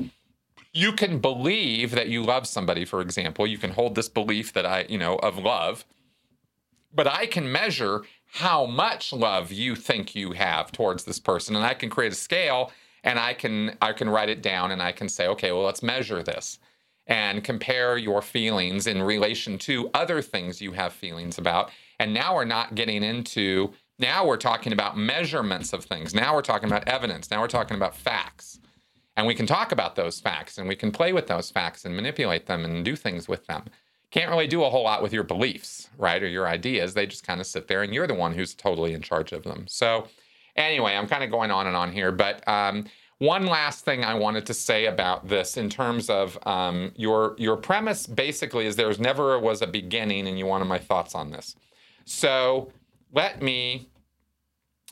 [0.73, 3.45] You can believe that you love somebody, for example.
[3.45, 5.85] You can hold this belief that I, you know, of love,
[6.93, 8.03] but I can measure
[8.33, 12.15] how much love you think you have towards this person, and I can create a
[12.15, 12.71] scale
[13.03, 15.83] and I can I can write it down and I can say, okay, well, let's
[15.83, 16.59] measure this
[17.07, 21.71] and compare your feelings in relation to other things you have feelings about.
[21.99, 26.15] And now we're not getting into now we're talking about measurements of things.
[26.15, 27.29] Now we're talking about evidence.
[27.29, 28.59] Now we're talking about facts.
[29.17, 31.95] And we can talk about those facts and we can play with those facts and
[31.95, 33.65] manipulate them and do things with them.
[34.11, 36.21] Can't really do a whole lot with your beliefs, right?
[36.21, 36.93] Or your ideas.
[36.93, 39.43] They just kind of sit there and you're the one who's totally in charge of
[39.43, 39.65] them.
[39.67, 40.07] So,
[40.55, 42.85] Anyway, I'm kind of going on and on here, but um,
[43.19, 47.55] one last thing I wanted to say about this in terms of um, your your
[47.55, 51.55] premise basically is there's never was a beginning, and you wanted my thoughts on this.
[52.05, 52.71] So
[53.13, 53.87] let me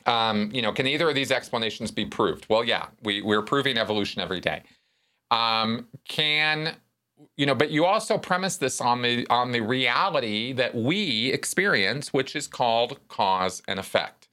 [0.05, 2.45] um, you know, can either of these explanations be proved?
[2.49, 4.63] Well, yeah, we, we're proving evolution every day.
[5.29, 6.75] Um, can
[7.35, 7.55] you know?
[7.55, 12.47] But you also premise this on the on the reality that we experience, which is
[12.47, 14.27] called cause and effect.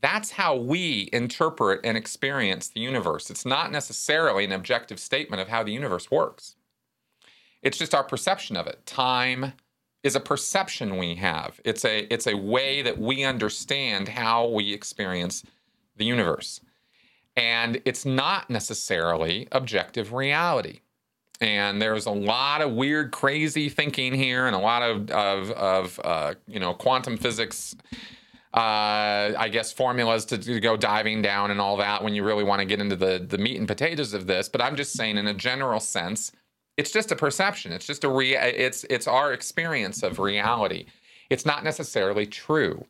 [0.00, 3.30] That's how we interpret and experience the universe.
[3.30, 6.56] It's not necessarily an objective statement of how the universe works.
[7.62, 8.84] It's just our perception of it.
[8.86, 9.54] Time,
[10.06, 11.60] is a perception we have.
[11.64, 15.42] It's a it's a way that we understand how we experience
[15.96, 16.60] the universe.
[17.36, 20.80] And it's not necessarily objective reality.
[21.40, 26.00] And there's a lot of weird, crazy thinking here, and a lot of of, of
[26.04, 27.76] uh, you know quantum physics.
[28.54, 32.44] Uh, I guess formulas to, to go diving down and all that when you really
[32.44, 34.48] want to get into the the meat and potatoes of this.
[34.48, 36.32] But I'm just saying, in a general sense,
[36.76, 37.72] it's just a perception.
[37.72, 40.86] It's just a re- it's it's our experience of reality.
[41.28, 42.86] It's not necessarily true.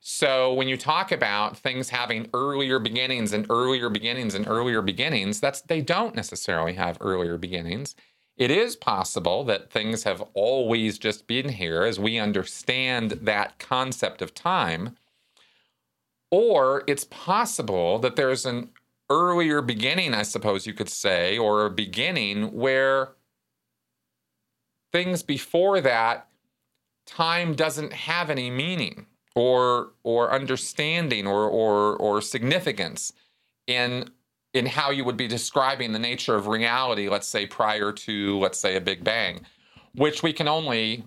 [0.00, 5.40] So when you talk about things having earlier beginnings and earlier beginnings and earlier beginnings,
[5.40, 7.94] that's they don't necessarily have earlier beginnings.
[8.38, 14.22] It is possible that things have always just been here as we understand that concept
[14.22, 14.96] of time.
[16.30, 18.70] Or it's possible that there's an
[19.10, 23.10] earlier beginning, I suppose you could say, or a beginning where
[24.92, 26.28] things before that,
[27.04, 33.12] time doesn't have any meaning or or understanding or or or significance
[33.66, 34.08] in
[34.52, 38.58] in how you would be describing the nature of reality let's say prior to let's
[38.58, 39.40] say a big bang
[39.94, 41.04] which we can only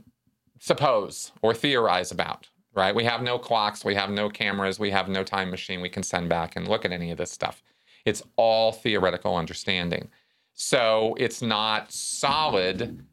[0.60, 2.96] suppose or theorize about right?
[2.96, 6.04] We have no clocks we have no cameras we have no time machine we can
[6.04, 7.64] send back and look at any of this stuff.
[8.06, 10.10] It's all theoretical understanding.
[10.54, 13.06] So it's not solid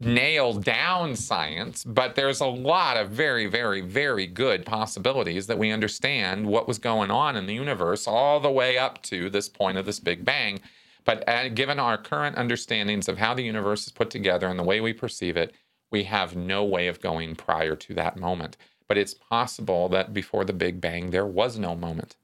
[0.00, 5.70] nail down science, but there's a lot of very, very, very good possibilities that we
[5.70, 9.76] understand what was going on in the universe all the way up to this point
[9.76, 10.60] of this Big Bang.
[11.04, 14.64] But uh, given our current understandings of how the universe is put together and the
[14.64, 15.54] way we perceive it,
[15.90, 18.56] we have no way of going prior to that moment.
[18.88, 22.16] But it's possible that before the Big Bang, there was no moment.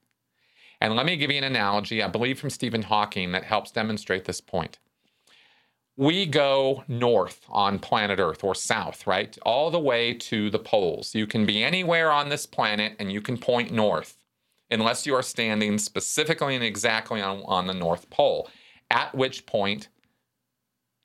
[0.80, 4.24] And let me give you an analogy, I believe from Stephen Hawking, that helps demonstrate
[4.24, 4.78] this point
[5.96, 9.36] we go north on planet Earth or south, right?
[9.42, 11.14] All the way to the poles.
[11.14, 14.18] You can be anywhere on this planet and you can point north
[14.70, 18.48] unless you are standing specifically and exactly on, on the North Pole.
[18.90, 19.88] At which point,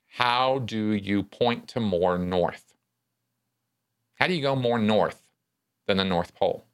[0.08, 2.74] how do you point to more north?
[4.16, 5.22] How do you go more north
[5.86, 6.66] than the North Pole?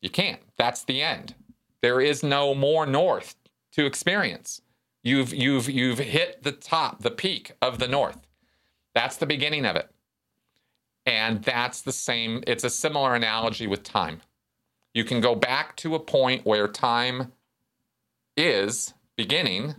[0.00, 0.40] You can't.
[0.56, 1.34] That's the end.
[1.82, 3.34] There is no more north
[3.72, 4.60] to experience.
[5.08, 8.18] You've you've you've hit the top, the peak of the north.
[8.94, 9.90] That's the beginning of it.
[11.06, 14.20] And that's the same, it's a similar analogy with time.
[14.92, 17.32] You can go back to a point where time
[18.36, 19.76] is beginning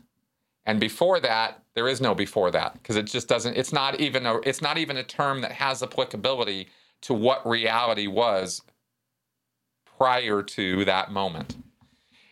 [0.66, 4.26] and before that there is no before that because it just doesn't it's not even
[4.26, 6.68] a it's not even a term that has applicability
[7.02, 8.64] to what reality was
[9.98, 11.58] prior to that moment.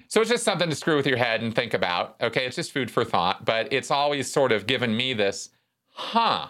[0.08, 2.16] So it's just something to screw with your head and think about.
[2.22, 5.50] Okay, it's just food for thought, but it's always sort of given me this,
[5.90, 6.48] huh,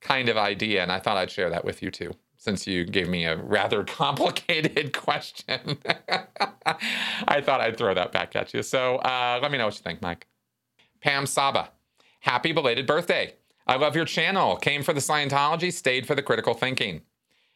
[0.00, 0.82] kind of idea.
[0.82, 3.84] And I thought I'd share that with you too, since you gave me a rather
[3.84, 5.78] complicated question.
[6.66, 8.62] I thought I'd throw that back at you.
[8.62, 10.26] So uh, let me know what you think, Mike.
[11.00, 11.70] Pam Saba,
[12.20, 13.34] happy belated birthday.
[13.66, 14.56] I love your channel.
[14.56, 17.02] Came for the Scientology, stayed for the critical thinking.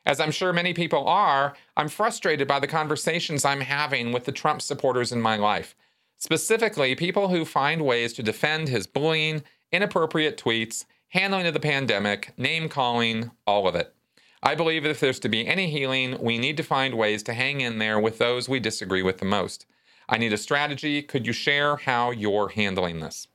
[0.09, 4.33] As I'm sure many people are, I'm frustrated by the conversations I'm having with the
[4.33, 5.77] Trump supporters in my life.
[6.17, 12.33] Specifically, people who find ways to defend his bullying, inappropriate tweets, handling of the pandemic,
[12.39, 13.95] name calling, all of it.
[14.43, 17.61] I believe if there's to be any healing, we need to find ways to hang
[17.61, 19.67] in there with those we disagree with the most.
[20.09, 21.03] I need a strategy.
[21.03, 23.29] Could you share how you're handling this?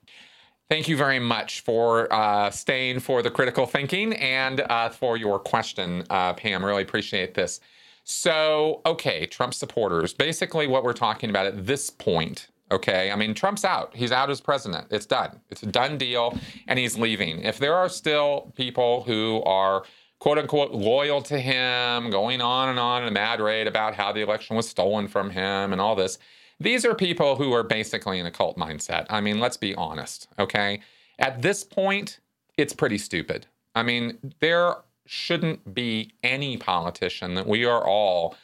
[0.74, 5.38] Thank you very much for uh, staying for the critical thinking and uh, for your
[5.38, 6.66] question, uh, Pam.
[6.66, 7.60] Really appreciate this.
[8.06, 10.16] So, okay, Trump supporters.
[10.16, 13.96] Basically, what we're talking about at this point, okay, I mean, Trump's out.
[13.96, 14.88] He's out as president.
[14.90, 15.40] It's done.
[15.52, 16.36] It's a done deal,
[16.68, 17.44] and he's leaving.
[17.44, 19.84] If there are still people who are
[20.18, 24.12] quote unquote loyal to him, going on and on in a mad rate about how
[24.12, 26.18] the election was stolen from him and all this,
[26.60, 29.06] these are people who are basically in a cult mindset.
[29.10, 30.82] I mean, let's be honest, okay?
[31.20, 32.20] At this point,
[32.58, 33.48] it's pretty stupid.
[33.76, 34.76] I mean, there
[35.06, 38.36] shouldn't be any politician that we are all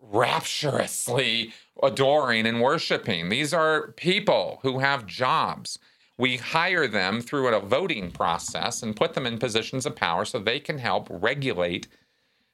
[0.00, 1.52] rapturously
[1.82, 3.28] adoring and worshiping.
[3.28, 5.78] These are people who have jobs.
[6.18, 10.38] We hire them through a voting process and put them in positions of power so
[10.38, 11.88] they can help regulate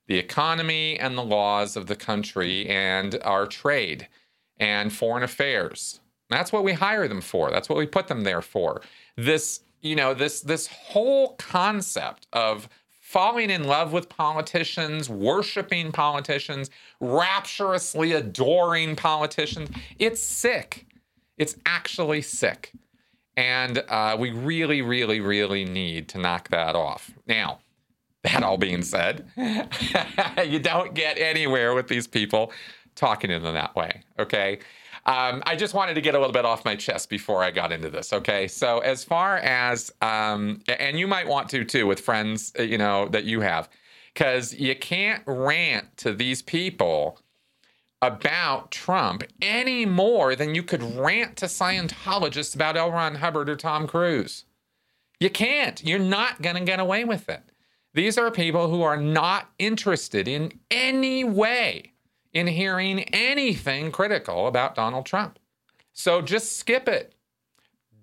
[0.06, 4.08] the economy and the laws of the country and our trade
[4.60, 6.00] and foreign affairs.
[6.28, 7.50] That's what we hire them for.
[7.50, 8.82] That's what we put them there for.
[9.16, 12.68] This, you know, this this whole concept of
[13.00, 19.68] falling in love with politicians, worshiping politicians, rapturously adoring politicians.
[19.98, 20.86] It's sick.
[21.36, 22.72] It's actually sick.
[23.36, 27.10] And uh, we really, really, really need to knock that off.
[27.26, 27.58] Now,
[28.22, 29.26] that all being said,
[30.46, 32.52] you don't get anywhere with these people
[33.00, 34.02] talking them that way.
[34.18, 34.60] Okay.
[35.06, 37.72] Um, I just wanted to get a little bit off my chest before I got
[37.72, 38.12] into this.
[38.12, 42.62] Okay, so as far as um, and you might want to too with friends, uh,
[42.62, 43.70] you know that you have,
[44.12, 47.18] because you can't rant to these people
[48.02, 52.92] about Trump any more than you could rant to Scientologists about L.
[52.92, 54.44] Ron Hubbard or Tom Cruise.
[55.18, 55.82] You can't.
[55.82, 57.42] You're not going to get away with it.
[57.92, 61.89] These are people who are not interested in any way
[62.32, 65.38] in hearing anything critical about Donald Trump.
[65.92, 67.14] So just skip it.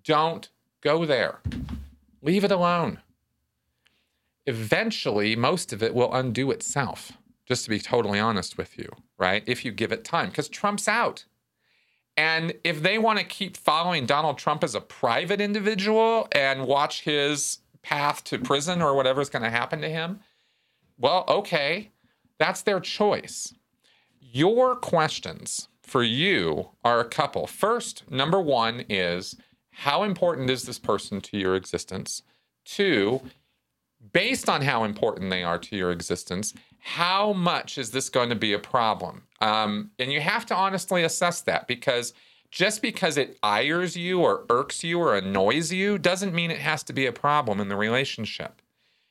[0.03, 0.49] Don't
[0.81, 1.39] go there.
[2.21, 2.99] Leave it alone.
[4.45, 7.11] Eventually, most of it will undo itself,
[7.45, 9.43] just to be totally honest with you, right?
[9.45, 11.25] If you give it time, because Trump's out.
[12.15, 17.01] And if they want to keep following Donald Trump as a private individual and watch
[17.01, 20.21] his path to prison or whatever's going to happen to him,
[20.97, 21.91] well, okay,
[22.39, 23.53] that's their choice.
[24.37, 27.47] Your questions for you are a couple.
[27.47, 29.35] First, number one is
[29.71, 32.21] how important is this person to your existence?
[32.63, 33.19] Two,
[34.13, 38.35] based on how important they are to your existence, how much is this going to
[38.35, 39.23] be a problem?
[39.41, 42.13] Um, and you have to honestly assess that because
[42.51, 46.83] just because it ires you or irks you or annoys you doesn't mean it has
[46.83, 48.61] to be a problem in the relationship.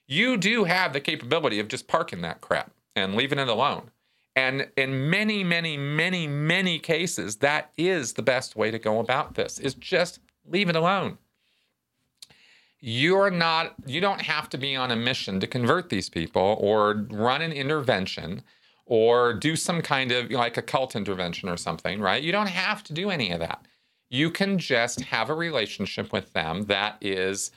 [0.07, 3.91] You do have the capability of just parking that crap and leaving it alone.
[4.37, 9.35] And in many, many, many, many cases, that is the best way to go about
[9.35, 11.17] this is just leave it alone.
[12.79, 17.07] You're not, you don't have to be on a mission to convert these people or
[17.11, 18.43] run an intervention
[18.85, 22.23] or do some kind of like a cult intervention or something, right?
[22.23, 23.67] You don't have to do any of that.
[24.11, 27.51] You can just have a relationship with them that is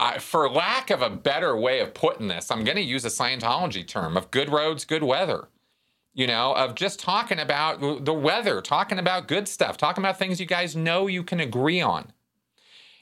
[0.00, 3.08] I, for lack of a better way of putting this, I'm going to use a
[3.08, 5.48] Scientology term of good roads, good weather.
[6.14, 10.40] You know, of just talking about the weather, talking about good stuff, talking about things
[10.40, 12.12] you guys know you can agree on.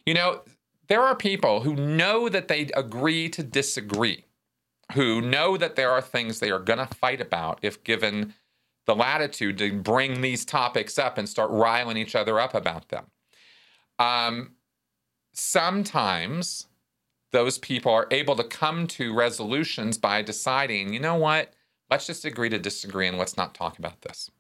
[0.04, 0.42] You know,
[0.88, 4.24] there are people who know that they agree to disagree,
[4.92, 8.34] who know that there are things they are going to fight about if given
[8.84, 13.06] the latitude to bring these topics up and start riling each other up about them.
[13.98, 14.52] Um,
[15.32, 16.66] sometimes
[17.32, 21.52] those people are able to come to resolutions by deciding, you know what,
[21.90, 24.30] let's just agree to disagree and let's not talk about this.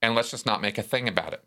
[0.00, 1.44] And let's just not make a thing about it.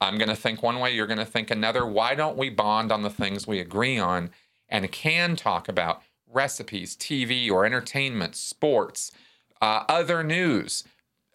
[0.00, 1.84] I'm going to think one way, you're going to think another.
[1.84, 4.30] Why don't we bond on the things we agree on
[4.68, 9.12] and can talk about recipes, TV or entertainment, sports,
[9.60, 10.84] uh, other news,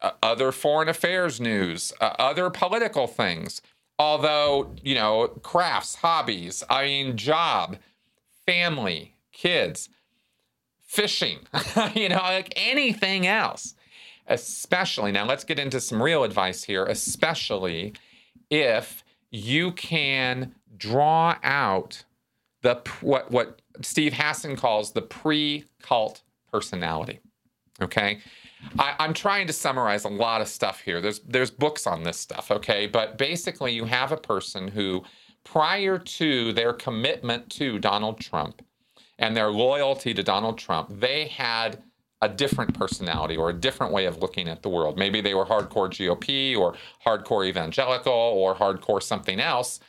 [0.01, 3.61] uh, other foreign affairs news, uh, other political things?
[3.99, 7.77] Although, you know, crafts, hobbies, I mean, job,
[8.45, 9.89] family, kids,
[10.81, 11.39] fishing,
[11.93, 13.75] you know, like anything else.
[14.27, 17.93] Especially, now let's get into some real advice here, especially
[18.49, 22.03] if you can draw out
[22.61, 27.19] the what what Steve Hassan calls the pre-cult personality.
[27.81, 28.19] Okay.
[28.79, 31.01] I, am trying to summarize a lot of stuff here.
[31.01, 32.87] There's there's books on this stuff, okay?
[32.87, 35.03] But basically you have a person who
[35.45, 38.61] prior to their commitment to Donald Trump
[39.17, 41.81] and their loyalty to Donald Trump, they had
[42.21, 44.97] a different personality or a different way of looking at the world.
[44.97, 46.75] Maybe they were hardcore GOP or
[47.05, 49.79] hardcore evangelical or hardcore something else.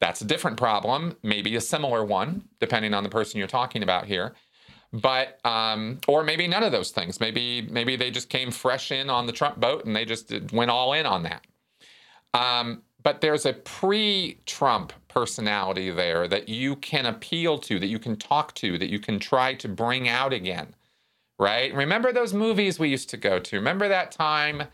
[0.00, 4.06] That's a different problem, maybe a similar one, depending on the person you're talking about
[4.06, 4.34] here.
[4.92, 7.20] But um, or maybe none of those things.
[7.20, 10.70] Maybe maybe they just came fresh in on the Trump boat and they just went
[10.70, 11.46] all in on that.
[12.34, 18.16] Um, but there's a pre-Trump personality there that you can appeal to, that you can
[18.16, 20.74] talk to, that you can try to bring out again,
[21.38, 21.74] right?
[21.74, 23.56] Remember those movies we used to go to?
[23.56, 24.64] Remember that time,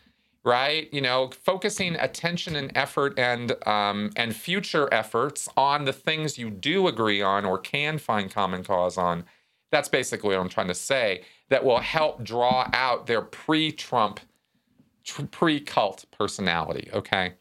[0.45, 0.93] right?
[0.93, 6.51] You know, focusing attention and effort and um, and future efforts on the things you
[6.51, 9.25] do agree on or can find common cause on.
[9.73, 11.23] That's basically what I'm trying to say.
[11.49, 14.21] that will help draw out their pre Trump,
[15.05, 16.91] tr- pre cult personality.
[16.93, 17.35] Okay.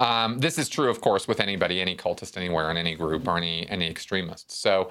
[0.00, 3.36] Um, this is true, of course, with anybody, any cultist anywhere in any group or
[3.36, 4.50] any any extremist.
[4.50, 4.90] So,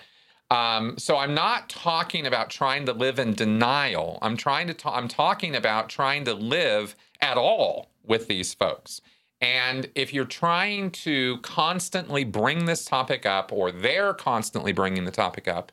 [0.49, 4.19] um, so I'm not talking about trying to live in denial.
[4.21, 4.73] I'm trying to.
[4.73, 9.01] Ta- I'm talking about trying to live at all with these folks.
[9.41, 15.11] And if you're trying to constantly bring this topic up, or they're constantly bringing the
[15.11, 15.71] topic up,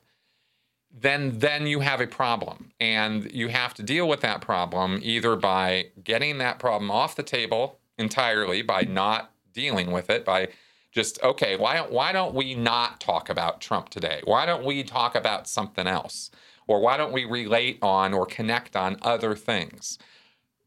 [0.91, 5.37] then then you have a problem, and you have to deal with that problem either
[5.37, 10.49] by getting that problem off the table entirely by not dealing with it by
[10.93, 14.21] just okay why don't why don't we not talk about Trump today?
[14.25, 16.31] Why don't we talk about something else?
[16.67, 19.99] Or why don't we relate on or connect on other things?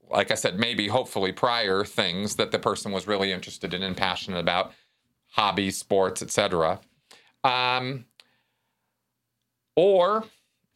[0.09, 3.95] Like I said maybe hopefully prior things that the person was really interested in and
[3.95, 4.73] passionate about
[5.31, 6.81] hobbies sports etc
[7.43, 8.05] um,
[9.75, 10.25] or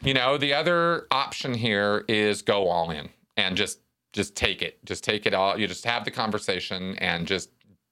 [0.03, 3.79] you know the other option here is go all in and just
[4.15, 4.83] just take it.
[4.85, 5.59] Just take it all.
[5.59, 7.49] You just have the conversation and just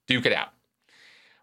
[0.07, 0.49] duke it out.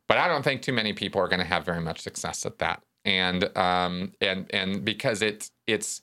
[0.09, 2.59] But I don't think too many people are going to have very much success at
[2.59, 2.83] that.
[3.05, 6.01] And um, and and because it's it's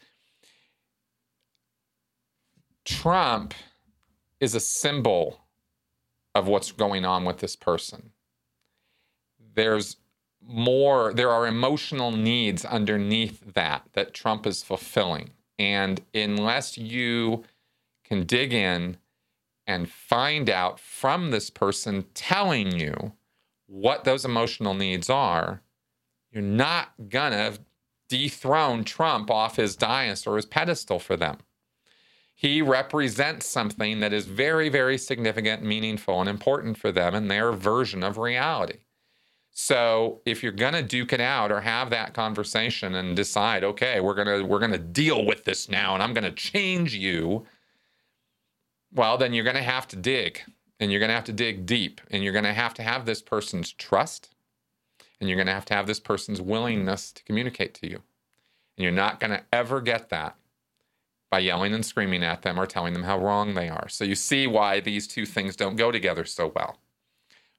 [2.85, 3.53] Trump
[4.39, 5.41] is a symbol
[6.33, 8.11] of what's going on with this person.
[9.55, 9.97] There's
[10.41, 15.31] more, there are emotional needs underneath that that Trump is fulfilling.
[15.59, 17.43] And unless you
[18.07, 18.97] can dig in
[19.65, 23.13] and find out from this person telling you
[23.67, 25.61] what those emotional needs are,
[26.31, 27.53] you're not gonna
[28.09, 31.37] dethrone Trump off his dais or his pedestal for them.
[32.33, 37.51] He represents something that is very, very significant, meaningful, and important for them and their
[37.51, 38.77] version of reality.
[39.51, 44.13] So if you're gonna duke it out or have that conversation and decide, okay, we're
[44.13, 47.47] gonna we're gonna deal with this now, and I'm gonna change you
[48.93, 50.41] well, then you're going to have to dig
[50.79, 53.05] and you're going to have to dig deep and you're going to have to have
[53.05, 54.33] this person's trust
[55.19, 58.01] and you're going to have to have this person's willingness to communicate to you.
[58.77, 60.35] And you're not going to ever get that
[61.29, 63.89] by yelling and screaming at them or telling them how wrong they are.
[63.89, 66.79] So you see why these two things don't go together so well,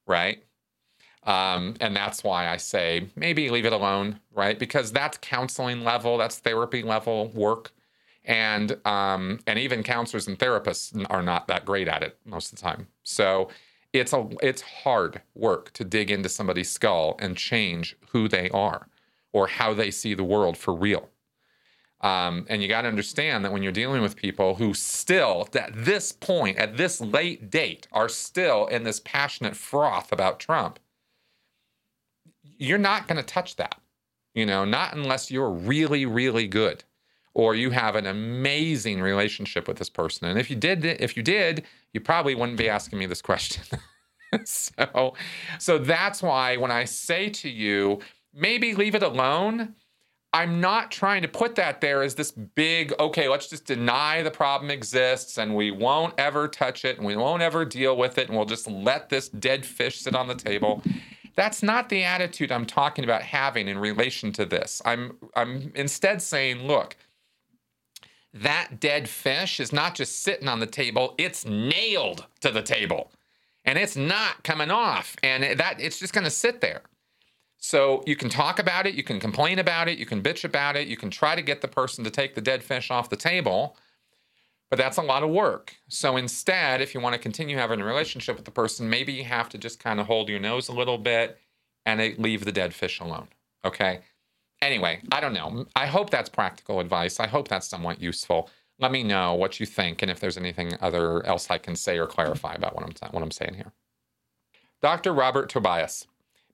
[0.07, 0.43] right?
[1.25, 4.59] Um, and that's why I say maybe leave it alone, right?
[4.59, 7.73] Because that's counseling level, that's therapy level work
[8.29, 12.59] and um, and even counselors and therapists are not that great at it most of
[12.59, 12.87] the time.
[13.03, 13.49] So
[13.93, 18.89] it's a it's hard work to dig into somebody's skull and change who they are
[19.33, 21.09] or how they see the world for real.
[22.01, 25.73] Um, and you got to understand that when you're dealing with people who still, at
[25.75, 30.79] this point, at this late date, are still in this passionate froth about Trump,
[32.57, 33.81] you're not going to touch that.
[34.33, 36.85] You know, not unless you're really, really good
[37.39, 40.27] or you have an amazing relationship with this person.
[40.27, 43.63] And if you did, if you did, you probably wouldn't be asking me this question.
[44.45, 45.15] so,
[45.61, 48.01] so that's why when I say to you,
[48.35, 49.77] maybe leave it alone.
[50.33, 54.33] I'm not trying to put that there as this big, okay, let's just deny the
[54.33, 58.27] problem exists and we won't ever touch it and we won't ever deal with it
[58.27, 60.83] and we'll just let this dead fish sit on the table.
[61.37, 64.83] That's not the attitude I'm talking about having in relation to this.
[64.85, 66.97] I'm I'm instead saying, look,
[68.35, 73.11] that dead fish is not just sitting on the table, it's nailed to the table.
[73.65, 75.17] And it's not coming off.
[75.23, 76.83] And that it's just going to sit there.
[77.59, 80.77] So you can talk about it, you can complain about it, you can bitch about
[80.77, 83.17] it, you can try to get the person to take the dead fish off the
[83.17, 83.77] table.
[84.71, 85.75] But that's a lot of work.
[85.89, 89.25] So instead, if you want to continue having a relationship with the person, maybe you
[89.25, 91.39] have to just kind of hold your nose a little bit
[91.85, 93.29] and leave the dead fish alone.
[93.65, 94.01] Okay
[94.63, 95.67] anyway, I don't know.
[95.77, 97.21] I hope that's practical advice.
[97.21, 98.51] I hope that's somewhat useful.
[98.79, 101.99] Let me know what you think and if there's anything other else I can say
[101.99, 103.73] or clarify about what I'm what I'm saying here.
[104.81, 105.13] Dr.
[105.13, 106.07] Robert Tobias.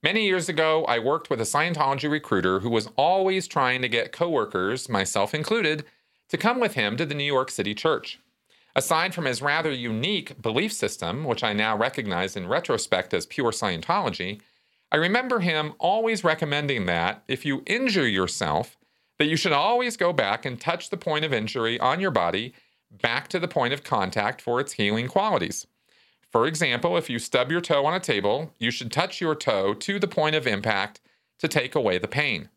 [0.03, 4.13] Many years ago, I worked with a Scientology recruiter who was always trying to get
[4.13, 5.85] coworkers, myself included,
[6.29, 8.19] to come with him to the New York City church.
[8.77, 13.51] Aside from his rather unique belief system, which I now recognize in retrospect as pure
[13.51, 14.41] Scientology,
[14.95, 18.79] I remember him always recommending that if you injure yourself,
[19.19, 22.55] that you should always go back and touch the point of injury on your body
[23.03, 25.67] back to the point of contact for its healing qualities.
[26.31, 29.75] For example, if you stub your toe on a table, you should touch your toe
[29.75, 31.01] to the point of impact
[31.41, 32.49] to take away the pain.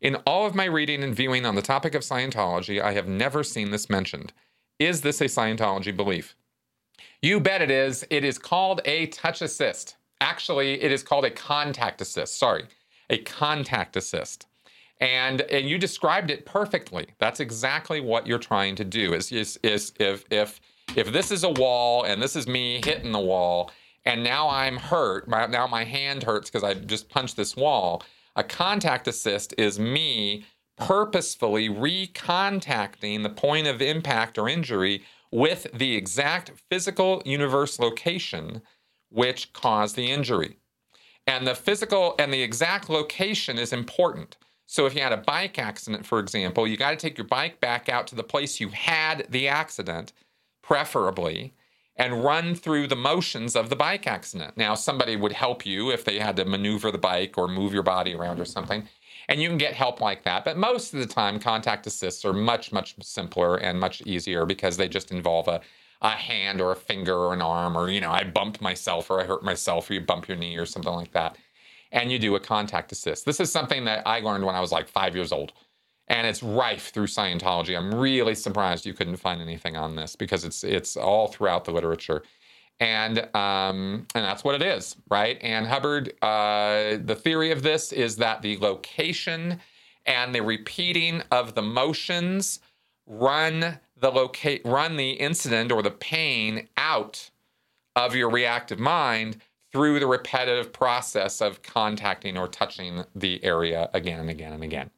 [0.00, 3.44] In all of my reading and viewing on the topic of Scientology, I have never
[3.44, 4.32] seen this mentioned.
[4.78, 6.36] Is this a Scientology belief?
[7.20, 8.06] You bet it is.
[8.08, 9.96] It is called a touch assist.
[10.20, 12.38] Actually, it is called a contact assist.
[12.38, 12.64] Sorry,
[13.10, 14.46] a contact assist.
[15.00, 17.06] And, and you described it perfectly.
[17.18, 19.12] That's exactly what you're trying to do.
[19.12, 20.60] Is, is, is if, if,
[20.96, 23.70] if this is a wall and this is me hitting the wall,
[24.06, 28.02] and now I'm hurt, my, now my hand hurts because I just punched this wall,
[28.36, 30.46] a contact assist is me
[30.78, 38.62] purposefully recontacting the point of impact or injury with the exact physical universe location
[39.10, 40.58] which caused the injury.
[41.26, 44.36] And the physical and the exact location is important.
[44.66, 47.60] So if you had a bike accident, for example, you got to take your bike
[47.60, 50.12] back out to the place you had the accident,
[50.62, 51.54] preferably,
[51.96, 54.56] and run through the motions of the bike accident.
[54.56, 57.82] Now, somebody would help you if they had to maneuver the bike or move your
[57.82, 58.86] body around or something.
[59.28, 60.44] And you can get help like that.
[60.44, 64.76] But most of the time, contact assists are much, much simpler and much easier because
[64.76, 65.60] they just involve a,
[66.02, 69.20] a hand or a finger or an arm, or, you know, I bumped myself or
[69.20, 71.38] I hurt myself, or you bump your knee or something like that.
[71.92, 73.24] And you do a contact assist.
[73.24, 75.52] This is something that I learned when I was like five years old.
[76.08, 77.76] And it's rife through Scientology.
[77.76, 81.72] I'm really surprised you couldn't find anything on this because it's it's all throughout the
[81.72, 82.22] literature
[82.80, 85.38] and um, and that's what it is, right?
[85.40, 89.60] And Hubbard, uh, the theory of this is that the location
[90.04, 92.60] and the repeating of the motions
[93.06, 97.30] run the locate run the incident or the pain out
[97.94, 99.38] of your reactive mind
[99.72, 104.90] through the repetitive process of contacting or touching the area again and again and again.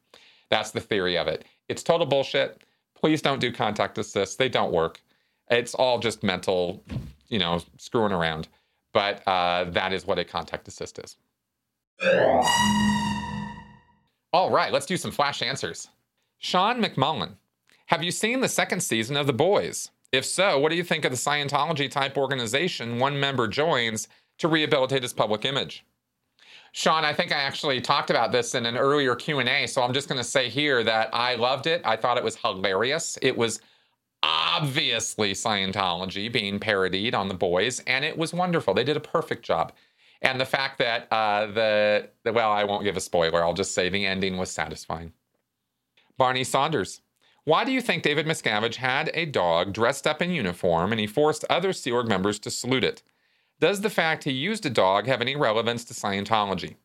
[0.49, 1.45] That's the theory of it.
[1.67, 2.63] It's total bullshit.
[2.95, 4.35] Please don't do contact assists.
[4.35, 5.01] They don't work.
[5.49, 6.83] It's all just mental
[7.29, 8.49] you know, screwing around.
[8.91, 11.15] But uh, that is what a contact assist is.
[14.33, 15.89] All right, let's do some flash answers.
[16.39, 17.35] Sean McMullen,
[17.89, 19.89] have you seen the second season of The Boys?
[20.11, 24.47] If so, what do you think of the Scientology type organization one member joins to
[24.47, 25.83] rehabilitate his public image?
[26.71, 30.07] Sean, I think I actually talked about this in an earlier Q&A, so I'm just
[30.07, 31.81] going to say here that I loved it.
[31.83, 33.17] I thought it was hilarious.
[33.23, 33.59] It was
[34.21, 38.75] obviously Scientology being parodied on The Boys, and it was wonderful.
[38.75, 39.73] They did a perfect job.
[40.21, 43.73] And the fact that uh, the, the, well, I won't give a spoiler, I'll just
[43.73, 45.11] say the ending was satisfying.
[46.19, 47.01] Barney Saunders.
[47.45, 51.07] Why do you think David Miscavige had a dog dressed up in uniform and he
[51.07, 53.01] forced other Sea Org members to salute it?
[53.59, 56.75] Does the fact he used a dog have any relevance to Scientology?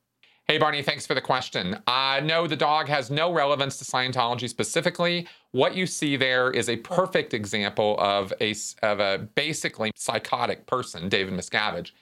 [0.46, 1.78] Hey, Barney, thanks for the question.
[1.86, 5.26] Uh, no, the dog has no relevance to Scientology specifically.
[5.52, 11.08] What you see there is a perfect example of a, of a basically psychotic person,
[11.08, 11.92] David Miscavige,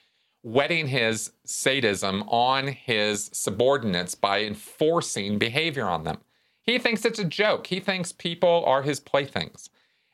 [0.43, 6.17] wetting his sadism on his subordinates by enforcing behavior on them.
[6.63, 7.67] He thinks it's a joke.
[7.67, 9.69] He thinks people are his playthings.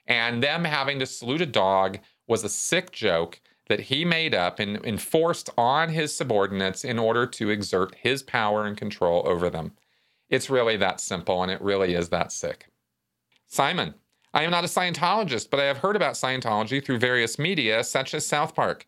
[0.07, 4.59] And them having to salute a dog was a sick joke that he made up
[4.59, 9.73] and enforced on his subordinates in order to exert his power and control over them.
[10.27, 12.67] It's really that simple, and it really is that sick.
[13.45, 13.93] Simon,
[14.33, 18.13] I am not a Scientologist, but I have heard about Scientology through various media, such
[18.15, 18.87] as South Park.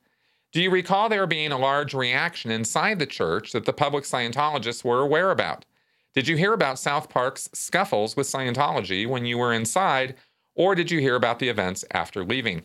[0.51, 4.83] Do you recall there being a large reaction inside the church that the public Scientologists
[4.83, 5.65] were aware about?
[6.13, 10.15] Did you hear about South Park's scuffles with Scientology when you were inside,
[10.55, 12.63] or did you hear about the events after leaving?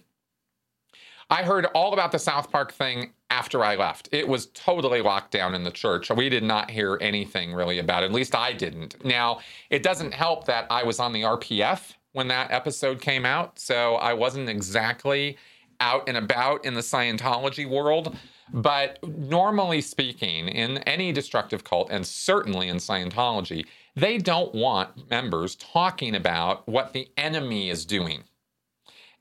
[1.31, 4.09] I heard all about the South Park thing after I left.
[4.11, 6.11] It was totally locked down in the church.
[6.11, 8.07] We did not hear anything really about it.
[8.07, 9.05] At least I didn't.
[9.05, 9.41] Now,
[9.71, 13.59] it doesn't help that I was on the RPF when that episode came out.
[13.59, 15.37] So I wasn't exactly
[15.79, 18.17] out and about in the Scientology world.
[18.53, 25.57] But normally speaking, in any destructive cult, and certainly in Scientology, they don't want members
[25.57, 28.25] talking about what the enemy is doing.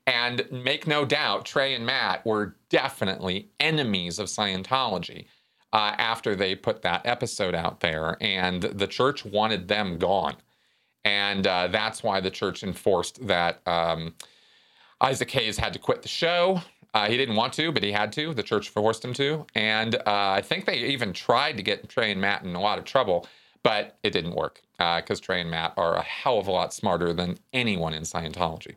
[0.06, 5.26] And make no doubt, Trey and Matt were definitely enemies of Scientology
[5.72, 8.16] uh, after they put that episode out there.
[8.20, 10.36] And the church wanted them gone.
[11.04, 14.14] And uh, that's why the church enforced that um,
[15.00, 16.60] Isaac Hayes had to quit the show.
[16.96, 18.32] Uh, he didn't want to, but he had to.
[18.32, 19.44] The church forced him to.
[19.54, 22.78] And uh, I think they even tried to get Trey and Matt in a lot
[22.78, 23.28] of trouble,
[23.62, 26.72] but it didn't work because uh, Trey and Matt are a hell of a lot
[26.72, 28.76] smarter than anyone in Scientology.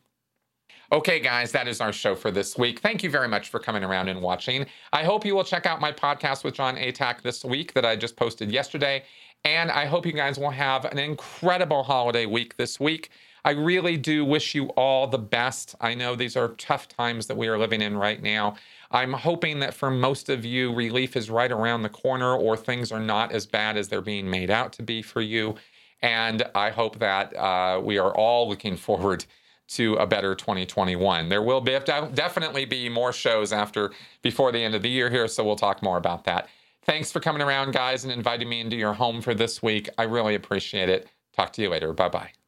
[0.92, 2.82] Okay, guys, that is our show for this week.
[2.82, 4.66] Thank you very much for coming around and watching.
[4.92, 7.96] I hope you will check out my podcast with Jon Atack this week that I
[7.96, 9.06] just posted yesterday.
[9.46, 13.12] And I hope you guys will have an incredible holiday week this week.
[13.46, 15.76] I really do wish you all the best.
[15.80, 18.56] I know these are tough times that we are living in right now.
[18.92, 22.92] I'm hoping that for most of you, relief is right around the corner or things
[22.92, 25.56] are not as bad as they're being made out to be for you.
[26.02, 29.26] And I hope that uh, we are all looking forward
[29.70, 31.30] to a better 2021.
[31.30, 31.78] There will be
[32.14, 33.92] definitely be more shows after
[34.24, 36.50] before the end of the year here, so we'll talk more about that.
[36.84, 39.88] Thanks for coming around, guys, and inviting me into your home for this week.
[39.98, 41.08] I really appreciate it.
[41.34, 41.94] Talk to you later.
[41.94, 42.39] Bye bye.